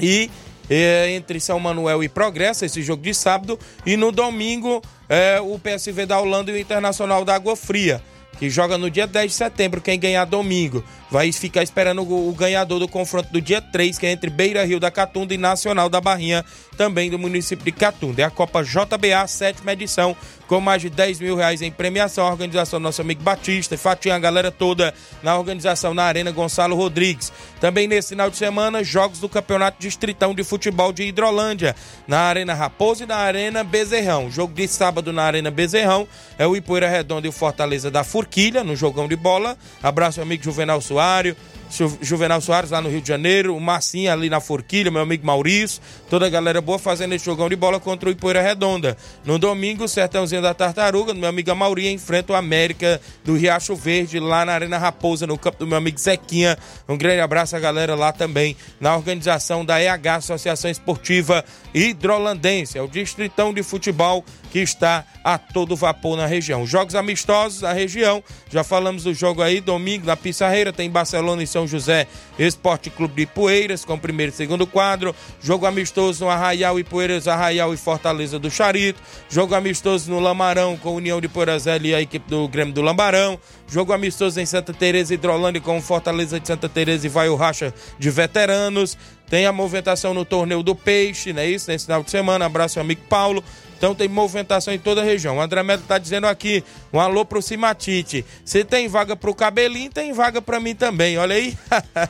[0.01, 0.31] E
[0.69, 3.59] é, entre São Manuel e Progresso, esse jogo de sábado.
[3.85, 8.03] E no domingo, é, o PSV da Holanda e o Internacional da Água Fria,
[8.39, 9.81] que joga no dia 10 de setembro.
[9.81, 14.07] Quem ganhar domingo vai ficar esperando o, o ganhador do confronto do dia 3, que
[14.07, 16.45] é entre Beira Rio da Catunda e Nacional da Barrinha,
[16.77, 18.23] também do município de Catunda.
[18.23, 20.17] É a Copa JBA, sétima edição,
[20.47, 22.27] com mais de 10 mil reais em premiação.
[22.27, 26.77] A organização do nosso amigo Batista, Fatinha, a galera toda na organização na Arena Gonçalo
[26.77, 27.33] Rodrigues.
[27.61, 31.75] Também nesse final de semana, jogos do Campeonato Distritão de Futebol de Hidrolândia,
[32.07, 34.31] na Arena Raposo e na Arena Bezerrão.
[34.31, 36.07] Jogo de sábado na Arena Bezerrão
[36.39, 39.57] é o Ipoeira Redondo e o Fortaleza da Forquilha, no jogão de bola.
[39.83, 41.35] Abraço, amigo Juvenal Soares.
[42.01, 45.83] Juvenal Soares lá no Rio de Janeiro, o Marcinho ali na Forquilha, meu amigo Maurício,
[46.09, 48.97] toda a galera boa fazendo esse jogão de bola contra o Ipoeira Redonda.
[49.25, 54.21] No domingo, o Sertãozinho da Tartaruga, meu amigo Maurinho, enfrenta o América do Riacho Verde,
[54.21, 56.57] lá na Arena Raposa, no campo do meu amigo Zequinha.
[56.89, 61.45] Um grande abraço à galera lá também, na organização da EH, Associação Esportiva
[61.75, 66.65] Hidrolandense, é o Distritão de Futebol que está a todo vapor na região.
[66.65, 71.47] Jogos amistosos na região, já falamos do jogo aí, domingo na Pissarreira, tem Barcelona e
[71.47, 72.07] São José
[72.39, 75.15] Esporte Clube de Poeiras, com primeiro e segundo quadro.
[75.43, 79.03] Jogo amistoso no Arraial e Poeiras, Arraial e Fortaleza do Charito.
[79.29, 83.39] Jogo amistoso no Lamarão, com União de Poeirazela e a equipe do Grêmio do Lambarão.
[83.69, 87.73] Jogo amistoso em Santa Teresa Hidrolândia, com Fortaleza de Santa Teresa e Vai o Racha
[87.99, 88.97] de Veteranos.
[89.29, 91.71] Tem a movimentação no Torneio do Peixe, não é isso?
[91.71, 92.45] Nesse final de semana.
[92.45, 93.43] Abraço, meu amigo Paulo.
[93.77, 95.37] Então tem movimentação em toda a região.
[95.37, 98.25] O André Melo tá dizendo aqui, um alô pro Cimatite.
[98.45, 101.19] Se tem vaga pro cabelinho, tem vaga para mim também.
[101.19, 101.57] Olha aí.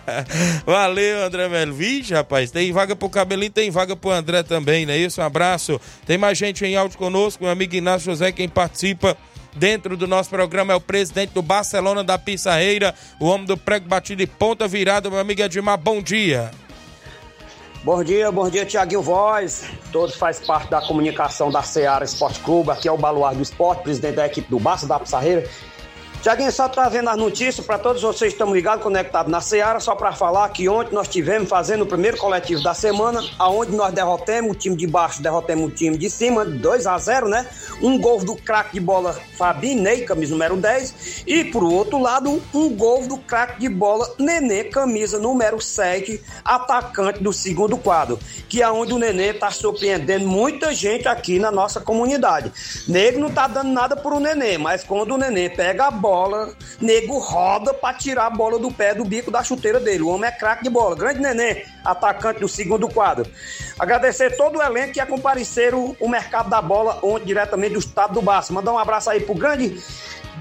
[0.65, 1.75] Valeu, André Melo.
[1.75, 5.21] Vixe, rapaz, tem vaga pro cabelinho, tem vaga pro André também, não é isso?
[5.21, 5.81] Um abraço.
[6.07, 9.17] Tem mais gente em áudio conosco, meu amigo Inácio José, quem participa
[9.55, 13.89] dentro do nosso programa é o presidente do Barcelona da Pissarreira, o homem do prego
[13.89, 15.79] batido e ponta virada, meu amigo Edmar.
[15.79, 16.51] Bom dia.
[17.85, 19.65] Bom dia, bom dia, Tiaguinho Voz.
[19.93, 22.71] Todos faz parte da comunicação da Seara Esporte Clube.
[22.71, 25.47] Aqui é o Baluar do Esporte, presidente da equipe do Barça da Pissarreira.
[26.25, 29.95] Tiaguinho, só trazendo as notícias para todos vocês que estão ligados, conectados na Seara, só
[29.95, 34.53] para falar que ontem nós tivemos fazendo o primeiro coletivo da semana, aonde nós derrotamos
[34.53, 37.47] o time de baixo, derrotamos o time de cima, 2 a 0 né?
[37.83, 42.43] Um gol do craque de bola Fabinho Ney, camisa número 10, e por outro lado,
[42.55, 48.19] um gol do craque de bola Nenê, camisa número 7, atacante do segundo quadro,
[48.49, 52.51] que é onde o Nenê está surpreendendo muita gente aqui na nossa comunidade.
[52.89, 56.55] Nego não tá dando nada pro Nenê, mas quando o Nenê pega a bola, bola,
[56.81, 60.05] nego roda para tirar a bola do pé do bico da chuteira dele.
[60.05, 60.95] O homem é craque de bola.
[60.95, 63.29] Grande neném, atacante do segundo quadro.
[63.77, 68.23] Agradecer todo o elenco que compareceram o mercado da bola ontem diretamente do estado do
[68.23, 68.53] Baço.
[68.53, 69.77] Mandar um abraço aí pro grande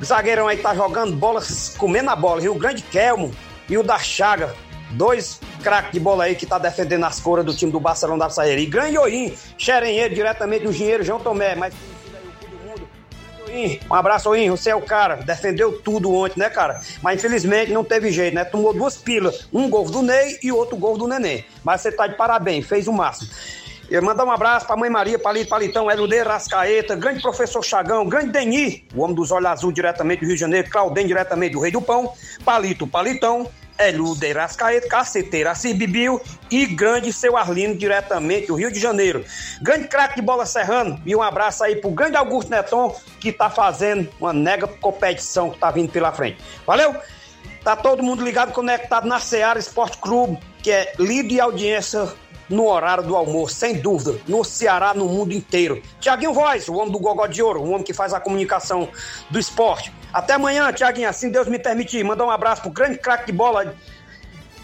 [0.03, 1.41] zagueirão aí que tá jogando bola,
[1.79, 2.47] comendo a bola?
[2.51, 3.33] O grande Kelmo
[3.67, 4.53] e o da Chaga.
[4.91, 8.29] Dois craques de bola aí que tá defendendo as cores do time do Barcelona da
[8.29, 8.61] Saíra.
[8.61, 11.55] E grande Oim, xerenheiro diretamente do engenheiro João Tomé.
[11.55, 11.73] Mas
[13.89, 14.49] um abraço, Oim.
[14.49, 15.17] Você é o cara.
[15.17, 16.81] Defendeu tudo ontem, né, cara?
[17.01, 18.43] Mas infelizmente não teve jeito, né?
[18.43, 19.47] Tomou duas pilas.
[19.53, 21.43] Um gol do Ney e outro gol do Nenê.
[21.63, 23.29] Mas você tá de parabéns, fez o máximo.
[23.89, 28.31] Eu mandar um abraço pra Mãe Maria, Palito, Palitão, Eludeiro, Rascaeta, grande professor Chagão, grande
[28.31, 31.71] Deni, o homem dos olhos azul diretamente do Rio de Janeiro, Claudem diretamente do Rei
[31.71, 32.11] do Pão,
[32.43, 33.47] Palito, Palitão,
[33.83, 39.25] Hélio de Rascaeta, Caceteira, Bibiu e grande seu Arlino, diretamente do Rio de Janeiro.
[39.61, 43.49] Grande craque de bola serrano e um abraço aí pro grande Augusto Neton, que tá
[43.49, 46.37] fazendo uma nega competição que tá vindo pela frente.
[46.65, 46.95] Valeu?
[47.63, 52.09] Tá todo mundo ligado, conectado na Seara Esporte Clube, que é líder de audiência
[52.49, 55.81] no horário do almoço, sem dúvida, no Ceará, no mundo inteiro.
[55.99, 58.89] Tiaguinho Voz, o homem do Gogó de Ouro, o homem que faz a comunicação
[59.29, 59.93] do esporte.
[60.11, 62.03] Até amanhã, Tiaguinho, assim Deus me permitir.
[62.03, 63.73] Mandar um abraço pro grande craque de bola,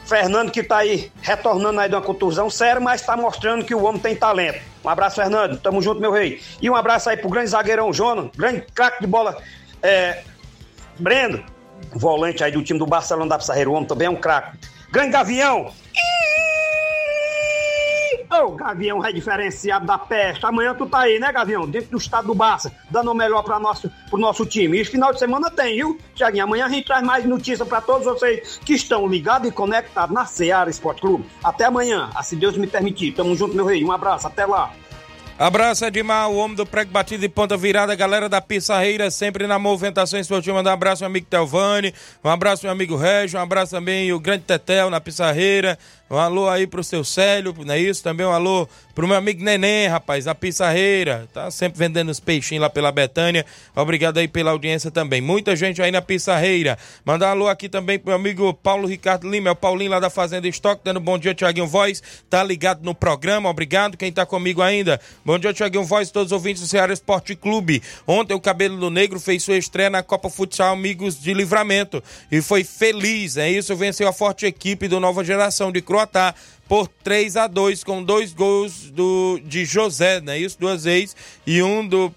[0.05, 3.83] Fernando, que tá aí retornando aí de uma contusão séria, mas tá mostrando que o
[3.83, 4.59] homem tem talento.
[4.83, 5.57] Um abraço, Fernando.
[5.59, 6.41] Tamo junto, meu rei.
[6.61, 9.37] E um abraço aí pro grande zagueirão Jonas, grande craque de bola,
[9.81, 10.23] é,
[10.97, 11.43] Breno,
[11.93, 13.69] volante aí do time do Barcelona da Pissarreira.
[13.69, 14.57] O homem também é um craque.
[14.91, 15.71] Grande Gavião.
[18.39, 20.45] Ô, Gavião é diferenciado da peste.
[20.45, 21.67] Amanhã tu tá aí, né, Gavião?
[21.67, 24.79] Dentro do estado do Barça, dando o melhor para nosso, pro nosso time.
[24.79, 26.45] E final de semana tem, viu, Tiaguinho?
[26.45, 30.25] Amanhã a gente traz mais notícias para todos vocês que estão ligados e conectados na
[30.25, 31.25] Seara Esporte Clube.
[31.43, 33.11] Até amanhã, se Deus me permitir.
[33.11, 33.83] Tamo junto, meu rei.
[33.83, 34.71] Um abraço, até lá.
[35.39, 39.57] Abraço, Edmar, o homem do prego batido de ponta virada, galera da Pissarreira, sempre na
[39.57, 40.57] movimentação esportiva.
[40.57, 44.19] Mandar um abraço, meu amigo Telvani, um abraço, meu amigo Régio, um abraço também o
[44.19, 45.79] grande Tetel na Pissarreira.
[46.09, 48.01] Um alô aí pro seu Célio, não é isso?
[48.01, 51.29] Também um alô pro meu amigo Neném, rapaz, na Pissarreira.
[51.31, 53.45] Tá sempre vendendo os peixinhos lá pela Betânia.
[53.75, 55.21] Obrigado aí pela audiência também.
[55.21, 56.77] Muita gente aí na Pissarreira.
[57.05, 59.99] Mandar um alô aqui também pro meu amigo Paulo Ricardo Lima, é o Paulinho lá
[59.99, 62.01] da Fazenda Estoque, dando bom dia, Tiaguinho Voz.
[62.29, 63.95] Tá ligado no programa, obrigado.
[63.95, 64.99] Quem tá comigo ainda?
[65.23, 67.83] Bom dia, Tiaguinho Voz, todos os ouvintes do Ceará Esporte Clube.
[68.07, 72.41] Ontem o Cabelo do Negro fez sua estreia na Copa Futsal Amigos de Livramento e
[72.41, 73.75] foi feliz, é isso?
[73.75, 76.35] Venceu a forte equipe do Nova Geração de Croacia
[76.67, 80.55] por 3 a 2 com dois gols do, de José, não é isso?
[80.59, 82.13] Duas vezes e um do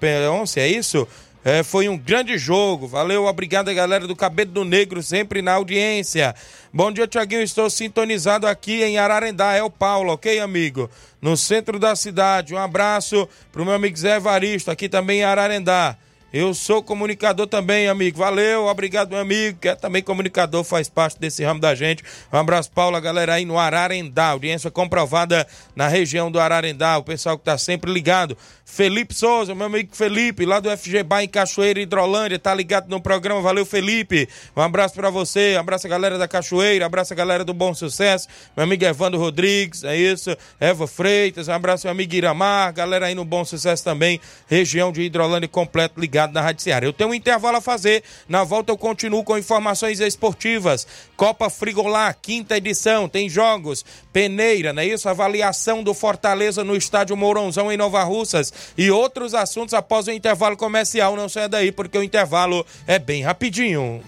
[0.00, 1.06] Peronce, é isso?
[1.44, 2.86] É, foi um grande jogo.
[2.86, 6.34] Valeu, obrigado, galera do Cabelo do Negro, sempre na audiência.
[6.72, 7.42] Bom dia, Tiaguinho.
[7.42, 9.52] Estou sintonizado aqui em Ararendá.
[9.52, 10.88] É o Paulo, ok, amigo?
[11.20, 12.54] No centro da cidade.
[12.54, 15.96] Um abraço pro meu amigo Zé Evaristo, aqui também em Ararendá.
[16.32, 18.16] Eu sou comunicador também, amigo.
[18.16, 22.02] Valeu, obrigado, meu amigo, que é também comunicador, faz parte desse ramo da gente.
[22.32, 24.28] Um abraço, Paulo, a galera aí no Ararendá.
[24.28, 26.96] Audiência comprovada na região do Ararendá.
[26.96, 28.36] O pessoal que tá sempre ligado.
[28.64, 33.00] Felipe Souza, meu amigo Felipe, lá do FG Bar em Cachoeira, Hidrolândia, tá ligado no
[33.00, 33.40] programa.
[33.40, 34.28] Valeu, Felipe.
[34.56, 37.52] Um abraço para você, um abraço a galera da Cachoeira, um abraço a galera do
[37.52, 42.72] Bom Sucesso, meu amigo Evandro Rodrigues, é isso, Eva Freitas, um abraço meu amigo Iramar,
[42.72, 46.84] galera aí no Bom Sucesso também, região de Hidrolândia completo ligado na Rádio Seara.
[46.84, 50.86] Eu tenho um intervalo a fazer, na volta eu continuo com informações esportivas.
[51.16, 55.08] Copa Frigolá, quinta edição, tem jogos, peneira, não é isso?
[55.08, 60.56] Avaliação do Fortaleza no estádio Mourãozão em Nova Russas e outros assuntos após o intervalo
[60.56, 61.16] comercial.
[61.16, 64.02] Não saia daí porque o intervalo é bem rapidinho.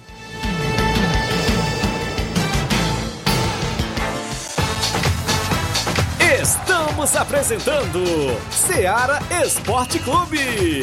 [6.41, 8.05] Estamos apresentando
[8.51, 10.83] Seara Esporte Clube.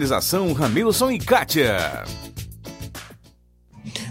[0.01, 2.03] Organização Ramilson e Kátia.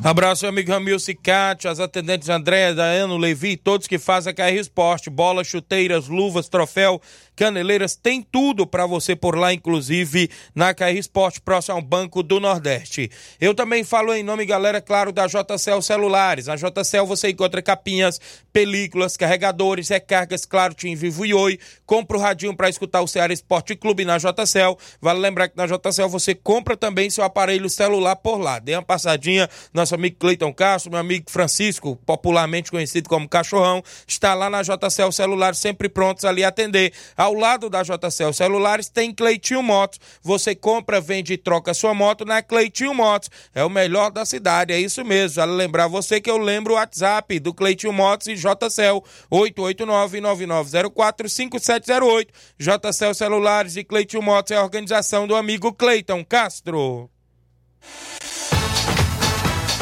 [0.05, 4.35] Abraço, meu amigo Ramilson e Kátia, as atendentes Andréa, Daiano, Levi, todos que fazem a
[4.35, 7.03] KR Esporte, bolas, chuteiras, luvas, troféu,
[7.37, 12.39] Caneleiras tem tudo para você por lá, inclusive na KR Esporte, próximo ao Banco do
[12.39, 13.11] Nordeste.
[13.41, 16.47] Eu também falo em nome, galera, claro, da JCL Celulares.
[16.47, 18.21] Na JCL você encontra capinhas,
[18.53, 21.59] películas, carregadores, recargas, claro, Tim Vivo e Oi.
[21.87, 24.77] Compra o radinho para escutar o Ceará Esporte Clube na JCL.
[25.01, 28.59] Vale lembrar que na JCL você compra também seu aparelho celular por lá.
[28.59, 34.35] Dê uma passadinha, nosso amigo Cleiton Castro, meu amigo Francisco, popularmente conhecido como Cachorrão, está
[34.35, 36.93] lá na JCL Celulares, sempre prontos ali a atender.
[37.17, 40.01] Ao lado da JCL Celulares tem Cleitinho Motos.
[40.23, 43.31] Você compra, vende e troca sua moto na Cleitinho Motos.
[43.55, 45.37] É o melhor da cidade, é isso mesmo.
[45.37, 52.29] Vale lembrar você que eu lembro o WhatsApp do Cleitinho Motos e JCL 889-9904-5708.
[52.59, 57.11] JCL Celulares e Cleitinho Motos é a organização do amigo Cleiton Castro.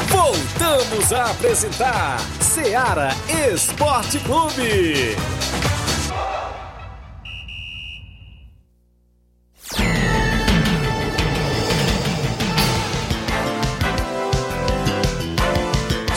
[0.09, 3.09] Voltamos a apresentar Seara
[3.53, 5.15] Esporte Clube.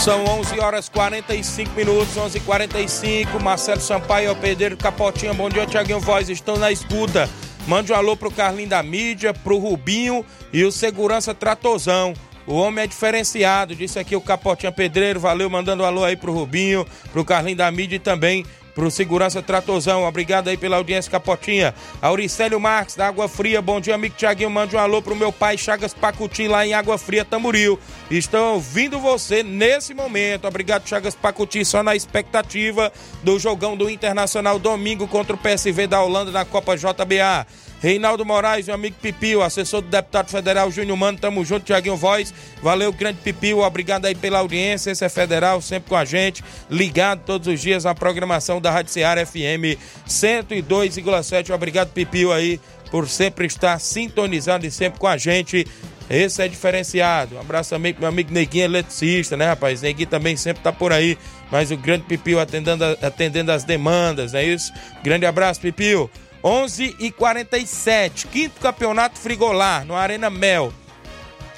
[0.03, 6.01] São 11 horas 45 minutos, 11 h 45 Marcelo Sampaio, Pedro Capotinha, bom dia, Tiaguinho
[6.01, 7.31] Voz, estão na escuta.
[7.69, 12.15] Mande um alô pro Carlinho da mídia, pro Rubinho e o Segurança Tratozão.
[12.49, 16.33] O homem é diferenciado, disse aqui o Capotinha Pedreiro, valeu, mandando um alô aí pro
[16.33, 18.45] Rubinho, pro Carlinho da mídia e também
[18.75, 20.05] pro Segurança Tratozão.
[20.05, 21.75] Obrigado aí pela audiência, Capotinha.
[22.01, 23.61] Auricélio Marques, da Água Fria.
[23.61, 24.51] Bom dia, amigo Tiaguinho.
[24.51, 27.79] Mande um alô pro meu pai Chagas Pacuti, lá em Água Fria, Tamuril.
[28.11, 30.47] Estão ouvindo você nesse momento.
[30.47, 31.65] Obrigado, Chagas Pacuti.
[31.65, 32.93] Só na expectativa
[33.23, 37.47] do jogão do Internacional domingo contra o PSV da Holanda na Copa JBA.
[37.83, 42.33] Reinaldo Moraes, meu amigo Pipio, assessor do deputado federal Júnior Mano, tamo junto, Tiaguinho Voz.
[42.63, 44.93] Valeu, grande Pipio, obrigado aí pela audiência.
[44.93, 48.93] Esse é federal, sempre com a gente, ligado todos os dias na programação da Rádio
[48.93, 49.77] Ceará FM
[50.07, 51.53] 102,7.
[51.53, 55.67] Obrigado, Pipio, aí, por sempre estar sintonizado e sempre com a gente.
[56.09, 57.35] Esse é diferenciado.
[57.35, 59.83] Um abraço também pro meu amigo Neguinho, eletricista, né, rapaz?
[59.83, 61.19] Neguinho também sempre tá por aí.
[61.51, 64.73] Mas o grande Pipio atendendo, atendendo as demandas, não é isso?
[65.03, 66.09] Grande abraço, Pipio.
[66.45, 70.73] 11 e 47 quinto campeonato Frigolar no Arena Mel.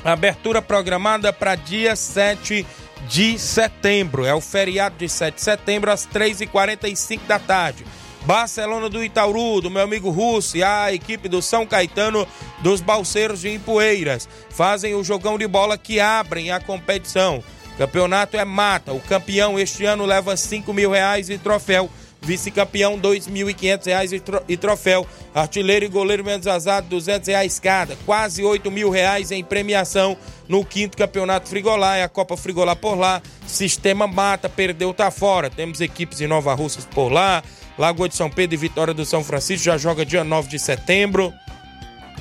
[0.05, 2.67] Abertura programada para dia 7
[3.09, 4.27] de setembro.
[4.27, 7.87] É o feriado de 7 de setembro, às 3h45 da tarde.
[8.27, 12.27] Barcelona do Itauru, do meu amigo Russo e a equipe do São Caetano
[12.61, 17.43] dos Balseiros de Impoeiras fazem o jogão de bola que abrem a competição.
[17.77, 18.93] Campeonato é mata.
[18.93, 21.91] O campeão este ano leva 5 mil reais e troféu
[22.25, 25.07] Vice-campeão, R$ 2.500 e troféu.
[25.35, 27.97] Artilheiro e goleiro menos azado, 200 reais cada.
[28.07, 30.17] Quase R$ mil reais em premiação
[30.49, 31.97] no quinto campeonato Frigolá.
[31.97, 33.21] É a Copa Frigolá por lá.
[33.47, 35.51] Sistema mata, perdeu, tá fora.
[35.51, 37.43] Temos equipes em Nova Russas por lá.
[37.77, 41.33] Lagoa de São Pedro e Vitória do São Francisco já joga dia 9 de setembro.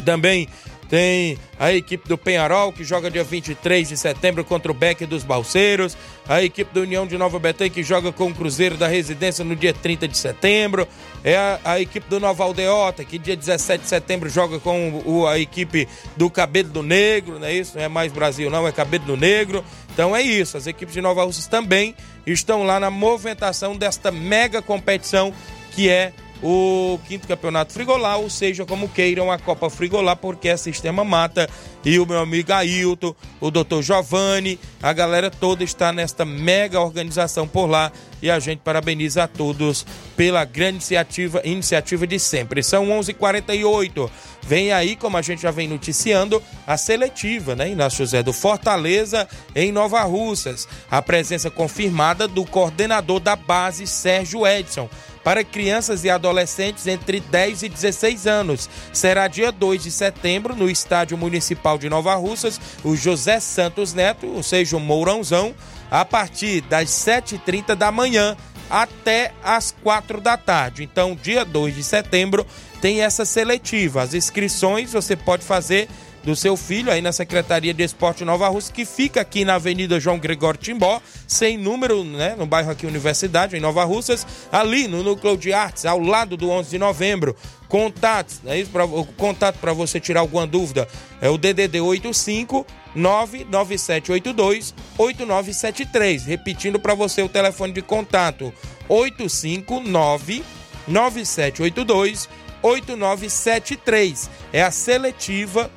[0.04, 0.48] Também
[0.90, 5.24] tem a equipe do Penharol, que joga dia 23 de setembro contra o Beck dos
[5.24, 5.98] Balseiros.
[6.28, 9.56] A equipe da União de Nova Betânia, que joga com o Cruzeiro da Residência no
[9.56, 10.88] dia 30 de setembro.
[11.24, 15.28] É a, a equipe do Nova Aldeota, que dia 17 de setembro joga com o,
[15.28, 17.78] a equipe do Cabelo do Negro, não é isso?
[17.78, 19.64] Não é mais Brasil, não, é Cabelo do Negro.
[19.94, 24.62] Então é isso, as equipes de Nova Russas também estão lá na movimentação desta mega
[24.62, 25.34] competição
[25.72, 26.14] que é
[26.44, 31.50] o quinto campeonato Frigolá, ou seja, como queiram a Copa Frigolá, porque é sistema mata.
[31.86, 37.48] E o meu amigo Ailton, o doutor Giovanni, a galera toda está nesta mega organização
[37.48, 37.92] por lá.
[38.22, 39.86] E a gente parabeniza a todos
[40.16, 42.62] pela grande iniciativa, iniciativa de sempre.
[42.62, 43.10] São 11:48.
[43.10, 44.12] h 48
[44.46, 47.70] Vem aí, como a gente já vem noticiando, a seletiva, né?
[47.70, 50.68] Inácio José do Fortaleza em Nova Russas.
[50.92, 54.90] A presença confirmada do coordenador da base, Sérgio Edson
[55.24, 58.70] para crianças e adolescentes entre 10 e 16 anos.
[58.92, 64.28] Será dia 2 de setembro no Estádio Municipal de Nova Russas, o José Santos Neto,
[64.28, 65.56] ou seja, o Mourãozão,
[65.90, 68.36] a partir das 7h30 da manhã
[68.70, 70.84] até as 4 da tarde.
[70.84, 72.46] Então, dia 2 de setembro
[72.82, 74.02] tem essa seletiva.
[74.02, 75.88] As inscrições você pode fazer
[76.24, 80.00] do seu filho aí na Secretaria de Esporte Nova Rússia, que fica aqui na Avenida
[80.00, 85.04] João Gregório Timbó, sem número, né, no bairro aqui Universidade, em Nova Russas, ali no
[85.04, 87.36] Núcleo de Artes, ao lado do 11 de novembro.
[87.68, 88.72] Contatos, é isso?
[88.72, 90.88] Pra, o contato para você tirar alguma dúvida
[91.20, 92.66] é o DDD 85
[92.96, 96.26] 99782 8973.
[96.26, 98.54] Repetindo para você o telefone de contato:
[98.88, 100.44] 859
[100.88, 102.30] 9782
[102.62, 104.30] 8973.
[104.54, 105.72] É a seletiva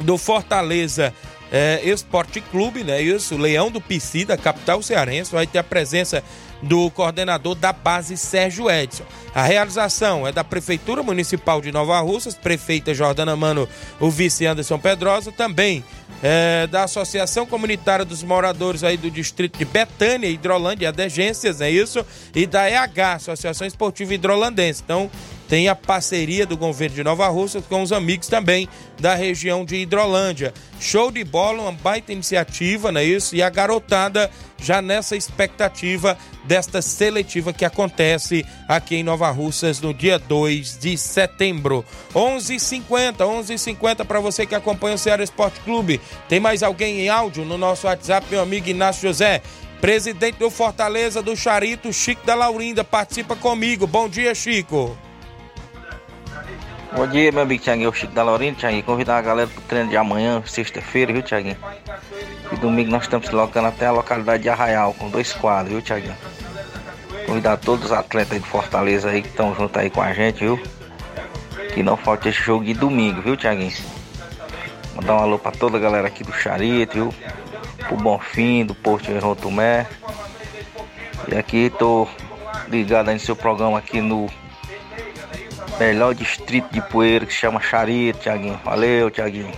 [0.00, 1.12] do Fortaleza
[1.52, 3.00] é, Esporte Clube, né?
[3.00, 6.22] Isso, Leão do Pici, da capital cearense, vai ter a presença
[6.62, 9.04] do coordenador da base Sérgio Edson.
[9.34, 13.68] A realização é da Prefeitura Municipal de Nova Russas, prefeita Jordana Mano,
[14.00, 15.84] o vice Anderson Pedrosa, também
[16.22, 22.04] é, da Associação Comunitária dos Moradores aí do Distrito de Betânia, Hidrolândia, Adegências, é isso?
[22.34, 24.82] E da EH, Associação Esportiva Hidrolandense.
[24.82, 25.10] Então,
[25.54, 29.76] tem a parceria do governo de Nova Rússia com os amigos também da região de
[29.76, 30.52] Hidrolândia.
[30.80, 33.36] Show de bola, uma baita iniciativa, não é isso?
[33.36, 34.28] E a garotada
[34.60, 40.98] já nessa expectativa desta seletiva que acontece aqui em Nova Russas no dia 2 de
[40.98, 41.84] setembro.
[42.12, 46.00] 11:50, 11:50 para você que acompanha o Ceará Esporte Clube.
[46.28, 49.40] Tem mais alguém em áudio no nosso WhatsApp, meu amigo Inácio José?
[49.80, 53.86] Presidente do Fortaleza do Charito, Chico da Laurinda, participa comigo.
[53.86, 54.98] Bom dia, Chico.
[56.96, 58.84] Bom dia, meu amigo Tiaguinho, o Chico da Laurinda, Tiaguinho.
[58.84, 61.56] Convidar a galera pro treino de amanhã, sexta-feira, viu, Tiaguinho?
[62.52, 65.82] E domingo nós estamos se locando até a localidade de Arraial, com dois quadros, viu,
[65.82, 66.16] Tiaguinho?
[67.26, 70.62] Convidar todos os atletas de Fortaleza aí que estão junto aí com a gente, viu?
[71.74, 73.72] Que não falte esse jogo de domingo, viu, Tiaguinho?
[74.94, 77.14] Mandar um alô pra toda a galera aqui do Charito, viu?
[77.88, 79.88] Pro Bonfim, do Porto de Rotumé.
[81.26, 82.06] E aqui tô
[82.68, 84.30] ligado aí no seu programa aqui no
[85.78, 88.60] melhor distrito de poeira que se chama Charito, Tiaguinho.
[88.64, 89.52] Valeu, Tiaguinho.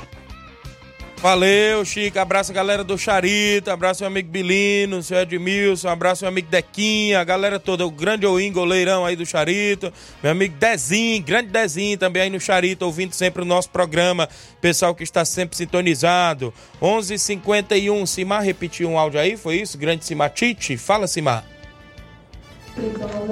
[1.19, 2.19] Valeu, Chico.
[2.19, 7.21] Abraço a galera do Charito, abraço meu amigo Bilino, seu Edmilson, abraço meu amigo Dequinha,
[7.21, 9.93] a galera toda, o grande Oim, goleirão aí do Charito,
[10.23, 14.29] meu amigo Dezinho, grande Dezinho também aí no Charito, ouvindo sempre o nosso programa,
[14.61, 16.53] pessoal que está sempre sintonizado.
[16.81, 19.79] 11:51 h 51 Simar repetiu um áudio aí, foi isso?
[19.79, 21.56] Grande Simar Tite, fala Simar.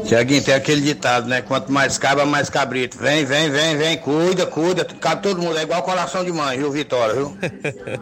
[0.04, 1.42] Tiaguinho, tem aquele ditado, né?
[1.42, 2.96] Quanto mais cabra, mais cabrito.
[2.98, 4.84] Vem, vem, vem, vem, cuida, cuida.
[4.84, 7.36] Cabe todo mundo, é igual coração de mãe, viu, Vitória, viu?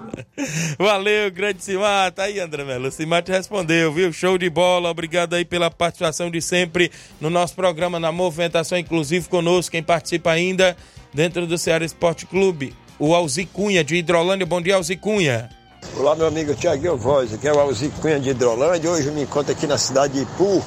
[0.78, 2.12] Valeu, grande Simar.
[2.12, 2.88] Tá aí, André Melo.
[2.88, 4.12] O Simar te respondeu, viu?
[4.12, 4.90] Show de bola.
[4.90, 6.90] Obrigado aí pela participação de sempre
[7.20, 10.76] no nosso programa, na movimentação, inclusive conosco, quem participa ainda
[11.12, 12.74] dentro do Ceará Esporte Clube.
[12.99, 14.47] O Alzi Cunha, de Hidrolândia.
[14.47, 15.51] Bom dia, Alzi Cunha.
[15.97, 18.88] Olá, meu amigo Tiaguinho Voz, aqui é o Alzi Cunha de Hidrolândia.
[18.88, 20.64] Hoje eu me encontro aqui na cidade de Ipu.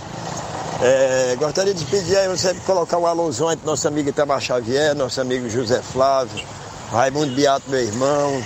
[0.81, 3.07] É, gostaria de pedir aí você colocar um
[3.47, 6.45] aí pro nosso amigo Itamar Xavier, nosso amigo José Flávio,
[6.91, 8.43] Raimundo Beato, meu irmão,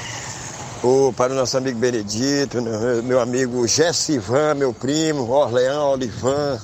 [0.84, 6.59] o, para o nosso amigo Benedito, meu, meu amigo Jessivan, meu primo, Orleão, Olivan.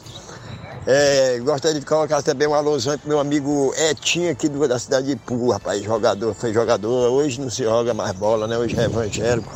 [0.87, 5.07] É, gostaria de colocar também um alôzão pro meu amigo Etinho aqui do, da cidade
[5.07, 8.55] de Ipu, rapaz, jogador, foi jogador, hoje não se joga mais bola, né?
[8.55, 9.51] Hoje é evangélico,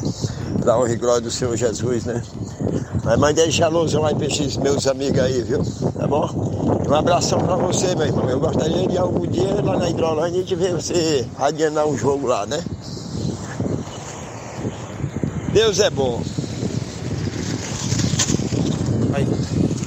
[0.59, 2.23] pra honra e glória do Senhor Jesus, né?
[3.05, 5.61] Mas mande deixa alôzão aí pra esses meus amigos aí, viu?
[5.97, 6.27] Tá bom?
[6.89, 8.27] Um abração pra você, meu irmão.
[8.27, 12.25] Eu gostaria de algum dia lá na Hidrolândia a gente ver você adiantar um jogo
[12.25, 12.59] lá, né?
[15.53, 16.23] Deus é bom.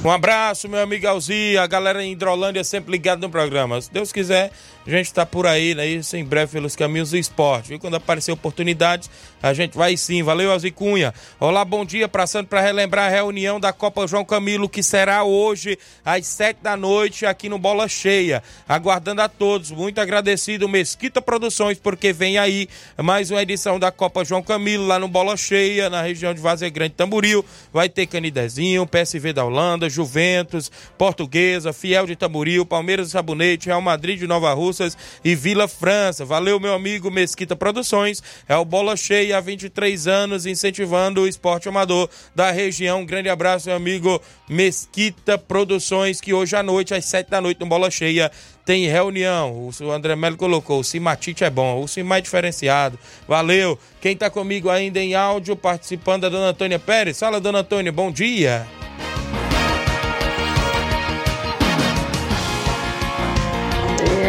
[0.05, 3.79] Um abraço, meu amigo Alzi, a galera em Hidrolândia sempre ligada no programa.
[3.79, 4.51] Se Deus quiser,
[4.85, 5.87] a gente está por aí, né?
[5.87, 7.69] Isso em breve pelos caminhos do esporte.
[7.69, 7.79] Viu?
[7.79, 9.09] Quando aparecer oportunidades,
[9.41, 10.21] a gente vai sim.
[10.21, 11.13] Valeu, Alzi Cunha.
[11.39, 15.79] Olá, bom dia, passando para relembrar a reunião da Copa João Camilo, que será hoje
[16.03, 18.43] às sete da noite aqui no Bola Cheia.
[18.67, 19.71] Aguardando a todos.
[19.71, 22.67] Muito agradecido, Mesquita Produções, porque vem aí
[23.01, 26.69] mais uma edição da Copa João Camilo lá no Bola Cheia, na região de Vazia
[26.69, 27.45] Grande Tamboril.
[27.71, 33.81] Vai ter Canidezinho, PSV da Holanda, Juventus, Portuguesa, Fiel de Tamboril, Palmeiras de Sabonete, Real
[33.81, 36.25] Madrid de Nova Russas e Vila França.
[36.25, 38.21] Valeu, meu amigo Mesquita Produções.
[38.47, 43.01] É o Bola Cheia há 23 anos, incentivando o esporte amador da região.
[43.01, 47.59] Um grande abraço, meu amigo Mesquita Produções, que hoje à noite, às 7 da noite,
[47.59, 48.31] no Bola Cheia,
[48.65, 49.69] tem reunião.
[49.81, 52.97] O André Melo colocou, o Cimatite é bom, o Cimar é diferenciado.
[53.27, 53.77] Valeu.
[54.01, 57.19] Quem tá comigo ainda em áudio, participando, é a dona Antônia Pérez.
[57.19, 58.65] Fala, dona Antônia, bom dia.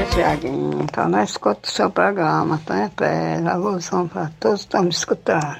[0.06, 0.86] Tiaguinho.
[0.92, 3.42] Tá na escuta do seu programa, tá em pé.
[3.46, 5.56] Alusão para todos que estão me escutando.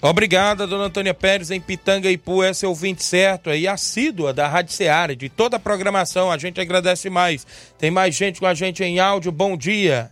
[0.00, 4.72] Obrigada, dona Antônia Pérez, em Pitanga Ipu, essa é ouvinte certo e assídua da Rádio
[4.72, 7.44] Seara, de toda a programação, a gente agradece mais.
[7.76, 10.08] Tem mais gente com a gente em áudio, bom dia.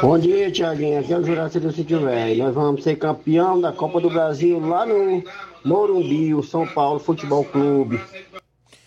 [0.00, 1.00] Bom dia, Tiaguinho.
[1.00, 2.44] Aqui é o Juraci do Sítio Velho.
[2.44, 5.22] Nós vamos ser campeão da Copa do Brasil lá no
[5.64, 8.00] Morumbi, o São Paulo Futebol Clube.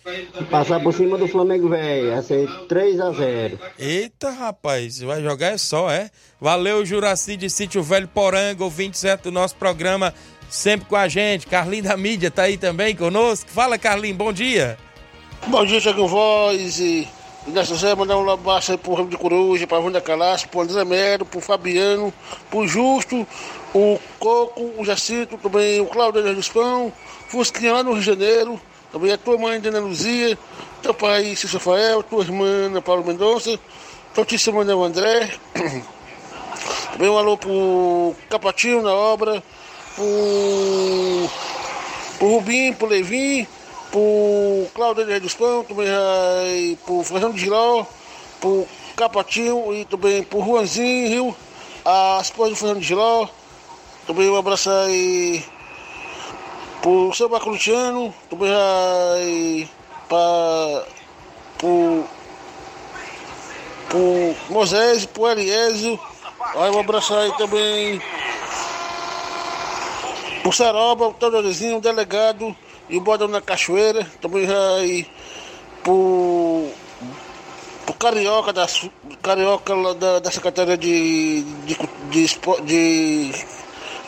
[0.06, 2.12] E passar por cima do Flamengo, velho.
[2.12, 6.10] Vai ser 3 a 0 Eita, rapaz, vai jogar é só, é?
[6.40, 10.14] Valeu, Juraci de Sítio Velho Poranga, ouvinte certo do nosso programa,
[10.48, 11.46] sempre com a gente.
[11.46, 13.50] Carlinho da mídia tá aí também conosco.
[13.50, 14.78] Fala, Carlinho, bom dia.
[15.48, 17.08] Bom dia, Thiago Voz e
[17.46, 20.84] Nessa José, mandar um abraço aí pro Ramo de Coruja, pra Wanda Calaço, pro André
[20.84, 22.12] Mero, pro Fabiano,
[22.50, 23.24] pro Justo,
[23.72, 26.92] o Coco, o Jacinto, também o Cláudio dos Pão,
[27.28, 28.60] Fusquinha lá no Rio de Janeiro,
[28.92, 30.38] também a tua mãe, Dona Luzia,
[30.82, 33.58] teu pai, Cício Rafael, tua irmã, Ana Paula Mendonça,
[34.14, 35.30] tua tia Manuel André,
[36.92, 39.42] também um alô pro Capatinho na obra,
[39.94, 41.30] pro,
[42.18, 43.46] pro Rubim, pro Levin,
[43.90, 47.84] pro Claudio de dos Pão, também aí, pro Fernando Giló,
[48.40, 48.66] pro
[48.96, 51.34] Capatinho e também pro Juanzinho,
[51.84, 53.26] a esposa do Fernando Giló,
[54.06, 55.44] também um abraço aí
[56.86, 59.68] pro seu Baculutiano, também aí
[60.08, 60.84] para
[61.58, 62.04] pro,
[63.88, 65.98] pro Moisés, pro Eliésio,
[66.54, 68.00] aí um abraço aí também
[70.42, 72.54] pro Saroba, o Teodorizinho, o delegado,
[72.88, 75.08] e o Bordão na Cachoeira, também aí
[75.82, 76.68] pro,
[77.84, 78.64] pro Carioca, da,
[79.20, 81.76] Carioca da, da Secretaria de, de,
[82.10, 82.26] de,
[82.64, 83.32] de,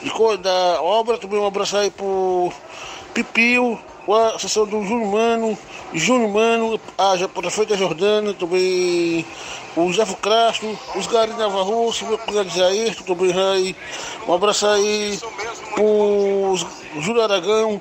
[0.01, 0.13] de,
[0.81, 2.53] obra, também um abraço aí pro
[3.15, 3.79] Pipio,
[4.09, 5.59] a assessor do Júnior Mano,
[5.93, 9.25] Júnior Mano, a prefeita Jordana, também
[9.77, 13.77] o Zé Castro, os Garis Nova Rússia, meu cunhado Jair, também aí,
[14.27, 15.19] um abraço aí
[15.75, 16.57] pro
[17.01, 17.81] Júlio Aragão,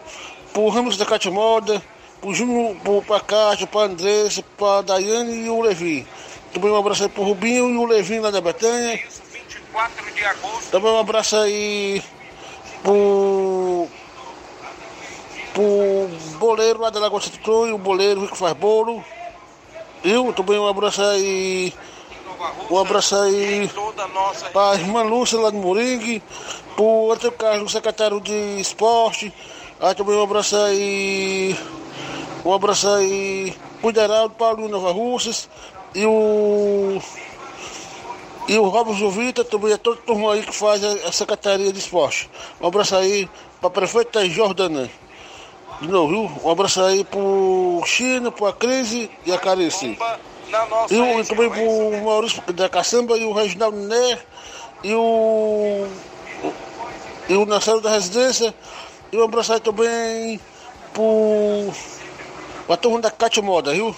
[0.54, 1.82] pro Ramos da Cátia Moda,
[2.22, 6.08] pro Júnior, pro Pacate, pra Andressa, pra Daiane e o Levi.
[6.54, 9.00] Também um abraço aí pro Rubinho e o Levi lá da Betânia.
[10.72, 12.02] Também um abraço aí
[12.84, 13.88] pro,
[15.58, 19.04] pro boleiro lá da Lagoa Santo Antônio, o boleiro que faz bolo.
[20.04, 21.74] Eu também um abraço aí.
[22.70, 23.68] Um abraço aí
[24.54, 26.22] para a irmã Lúcia lá de Moringue,
[26.76, 29.34] para o Antônio Carlos, secretário de esporte,
[29.80, 31.58] Aí também um abraço aí.
[32.46, 35.50] Um abraço aí pro Deraldo, Paulo Nova Russas
[35.96, 37.02] e o.
[38.48, 41.80] E o Robson Jovita, também é todo turma aí que faz a, a Secretaria de
[41.80, 42.30] Esporte.
[42.62, 43.28] Um abraço aí
[43.60, 44.90] para prefeita Jordana.
[45.82, 46.42] De novo, viu?
[46.44, 49.98] Um abraço aí pro China, pro Crise e a Carice.
[50.90, 54.18] E, o- também pro Maurício da Caçamba e o Reginaldo Né
[54.84, 55.86] e o.
[57.30, 58.54] E o Marcelo da Residência.
[59.12, 60.40] E um abraço aí também
[60.94, 61.72] pro.
[62.66, 63.96] pra turma da Cátia Moda, viu?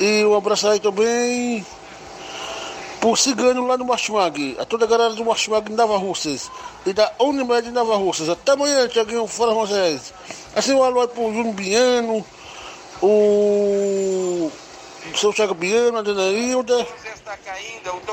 [0.00, 1.64] E um abraço aí também
[3.00, 6.50] pro Cigano lá no Martimag, a toda a galera do Martimag em Nova Russas
[6.86, 8.28] e da Unimed Nova Russas.
[8.30, 10.12] Até amanhã, Tiaguinho, fora Moisés.
[10.54, 12.24] Assim, um alô aí pro Júnior Biano,
[13.02, 14.50] o
[15.12, 16.86] o seu Thiago Biano, a Dona Hilda.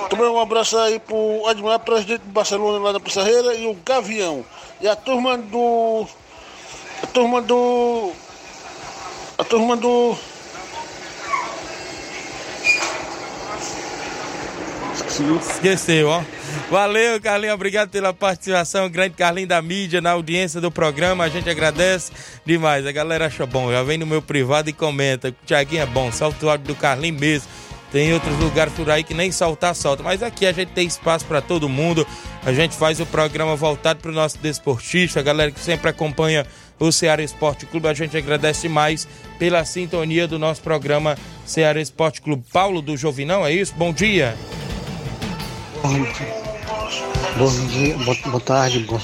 [0.09, 4.43] Também um abraço aí pro Admar, presidente do Barcelona lá da Pissarreira e o Gavião.
[4.81, 6.05] E a turma do.
[7.01, 8.11] A turma do.
[9.37, 10.17] A turma do.
[15.49, 16.23] Esqueceu, ó.
[16.70, 17.56] Valeu, Carlinhos.
[17.56, 18.89] Obrigado pela participação.
[18.89, 21.26] Grande Carlinhos da mídia na audiência do programa.
[21.26, 22.12] A gente agradece
[22.45, 22.86] demais.
[22.86, 23.72] A galera acha bom.
[23.72, 25.36] Já vem no meu privado e comenta.
[25.45, 26.12] Tiaguinho é bom.
[26.12, 27.47] Salta o áudio do Carlinhos mesmo.
[27.91, 30.02] Tem outros lugares por aí que nem saltar, solta.
[30.02, 32.08] Mas aqui a gente tem espaço para todo mundo.
[32.45, 36.45] A gente faz o programa voltado para o nosso desportista, a galera que sempre acompanha
[36.80, 37.89] o Ceará Esporte Clube.
[37.89, 39.06] A gente agradece mais
[39.38, 42.45] pela sintonia do nosso programa Ceará Esporte Clube.
[42.52, 43.74] Paulo do Jovinão, é isso?
[43.76, 44.38] Bom dia.
[45.84, 46.40] Bom dia,
[47.38, 48.99] boa, boa tarde, bom,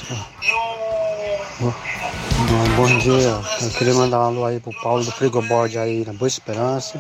[1.60, 1.74] bom,
[2.48, 3.40] bom, bom dia.
[3.62, 7.00] Eu queria mandar um alô aí pro Paulo do Frigoboard aí na Boa Esperança.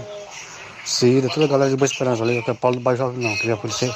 [0.86, 3.55] Cida, toda a galera de Boa Esperança, valeu, que é Paulo do Bairro não, queria
[3.55, 3.91] você.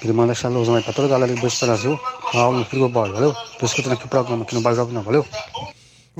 [0.00, 2.00] Queria mandar essa alusão aí pra toda a galera de Boa Esperança, viu?
[2.32, 3.34] Paulo do Frigoboard, valeu?
[3.58, 5.26] Tô escutando aqui o programa aqui no Bairro não, valeu?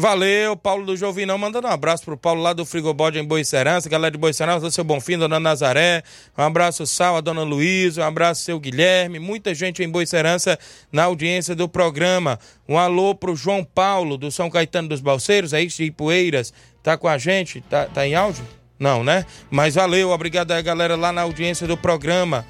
[0.00, 4.10] Valeu, Paulo do Jovinão, mandando um abraço pro Paulo lá do Frigobode em Boicerança, galera
[4.10, 6.02] de Boicerança, seu Bonfim, dona Nazaré,
[6.38, 10.58] um abraço Sal, a dona Luísa, um abraço seu Guilherme, muita gente em Boicerança
[10.90, 12.38] na audiência do programa.
[12.66, 16.50] Um alô pro João Paulo do São Caetano dos Balseiros, aí de Ipueiras,
[16.82, 18.48] tá com a gente, tá, tá em áudio?
[18.78, 19.26] Não, né?
[19.50, 22.46] Mas valeu, obrigado aí galera lá na audiência do programa.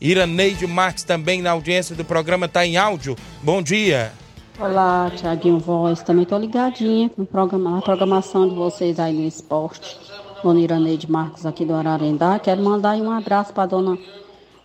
[0.00, 3.18] Iraneide Marques também na audiência do programa, tá em áudio.
[3.42, 4.14] Bom dia.
[4.60, 6.02] Olá, Tiaguinho Voz.
[6.02, 9.98] Também tô ligadinha no programa, na programação de vocês aí no esporte.
[10.42, 12.38] Dona Iraneide Marcos aqui do Ararendá.
[12.38, 13.98] Quero mandar aí um abraço pra dona,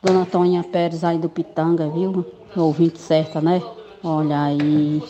[0.01, 2.25] dona Toninha Pérez aí do Pitanga, viu?
[2.55, 3.61] Ouvinte certa, né?
[4.03, 5.01] Olha aí.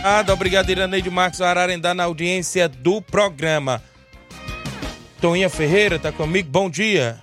[0.00, 3.82] Obrigado, obrigado Iraneide Marcos Ararendá na audiência do programa.
[5.20, 7.18] Toninha Ferreira tá comigo, bom dia.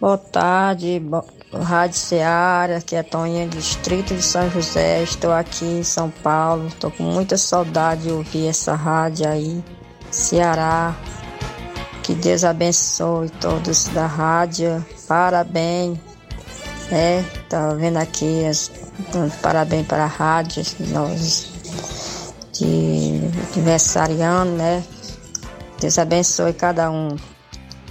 [0.00, 5.02] Boa tarde, bo- Rádio Seara, aqui é Toninha, distrito de São José.
[5.02, 6.66] Estou aqui em São Paulo.
[6.66, 9.62] Estou com muita saudade de ouvir essa rádio aí.
[10.10, 10.94] Ceará.
[12.02, 14.84] Que Deus abençoe todos da rádio.
[15.06, 15.98] Parabéns.
[16.90, 18.70] É, tá vendo aqui, as,
[19.40, 21.54] parabéns para a rádio, nós
[22.52, 23.20] de
[23.52, 24.84] aniversariando, né?
[25.80, 27.16] Deus abençoe cada um,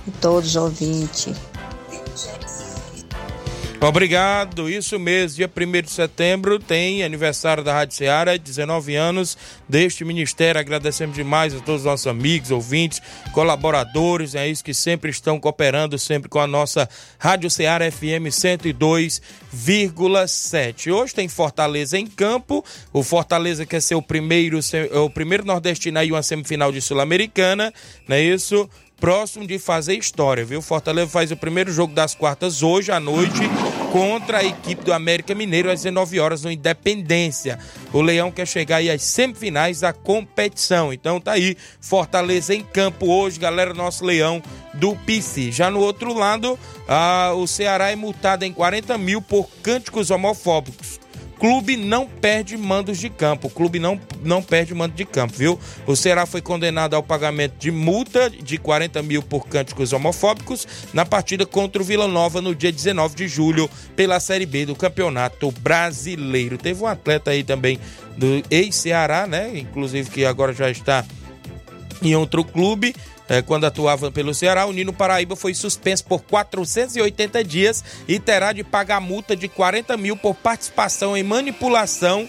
[0.07, 1.35] e todos os ouvintes.
[3.83, 5.35] Obrigado, isso mesmo.
[5.35, 10.57] Dia 1 de setembro tem aniversário da Rádio Ceará, 19 anos deste ministério.
[10.57, 13.01] Agradecemos demais a todos os nossos amigos, ouvintes,
[13.33, 16.87] colaboradores, é isso que sempre estão cooperando sempre com a nossa
[17.19, 20.89] Rádio Ceará FM 102,7.
[20.89, 22.63] Hoje tem Fortaleza em campo.
[22.93, 24.61] O Fortaleza quer ser o primeiro,
[25.03, 27.73] o primeiro nordestino aí uma semifinal de Sul-Americana,
[28.07, 28.69] não é isso?
[29.03, 30.61] próximo de fazer história, viu?
[30.61, 33.41] Fortaleza faz o primeiro jogo das quartas hoje à noite
[33.93, 37.59] contra a equipe do América Mineiro às 19 horas no Independência.
[37.93, 40.91] O Leão quer chegar aí às semifinais da competição.
[40.91, 44.41] Então tá aí, Fortaleza em campo hoje, galera, nosso Leão
[44.73, 45.51] do PC.
[45.51, 51.02] Já no outro lado, ah, o Ceará é multado em 40 mil por cânticos homofóbicos
[51.33, 53.47] clube não perde mandos de campo.
[53.47, 55.59] O clube não, não perde mando de campo, viu?
[55.85, 61.05] O Ceará foi condenado ao pagamento de multa de 40 mil por cânticos homofóbicos na
[61.05, 65.51] partida contra o Vila Nova no dia 19 de julho pela Série B do Campeonato
[65.59, 66.57] Brasileiro.
[66.57, 67.79] Teve um atleta aí também
[68.17, 69.51] do ex-Ceará, né?
[69.57, 71.05] Inclusive que agora já está
[72.01, 72.95] em outro clube.
[73.27, 78.51] É, quando atuava pelo Ceará, o Nino Paraíba foi suspenso por 480 dias e terá
[78.51, 82.27] de pagar multa de 40 mil por participação em manipulação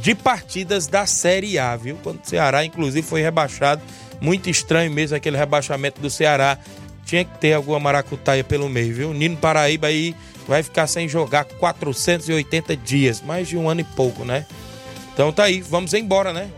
[0.00, 1.98] de partidas da Série A, viu?
[2.02, 3.82] Quando o Ceará, inclusive, foi rebaixado.
[4.20, 6.58] Muito estranho mesmo aquele rebaixamento do Ceará.
[7.04, 9.10] Tinha que ter alguma maracutaia pelo meio, viu?
[9.10, 10.14] O Nino Paraíba aí
[10.46, 14.46] vai ficar sem jogar 480 dias, mais de um ano e pouco, né?
[15.12, 16.50] Então tá aí, vamos embora, né?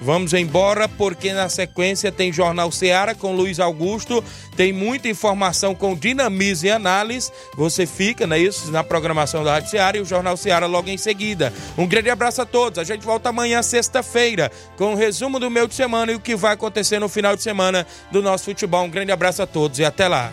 [0.00, 4.22] Vamos embora porque na sequência tem Jornal Seara com Luiz Augusto,
[4.56, 7.30] tem muita informação com dinamismo e análise.
[7.56, 8.70] Você fica, não é isso?
[8.70, 11.52] Na programação da Rádio Seara e o Jornal Seara logo em seguida.
[11.76, 12.78] Um grande abraço a todos.
[12.78, 16.20] A gente volta amanhã, sexta-feira, com o um resumo do meu de semana e o
[16.20, 18.84] que vai acontecer no final de semana do nosso futebol.
[18.84, 20.32] Um grande abraço a todos e até lá.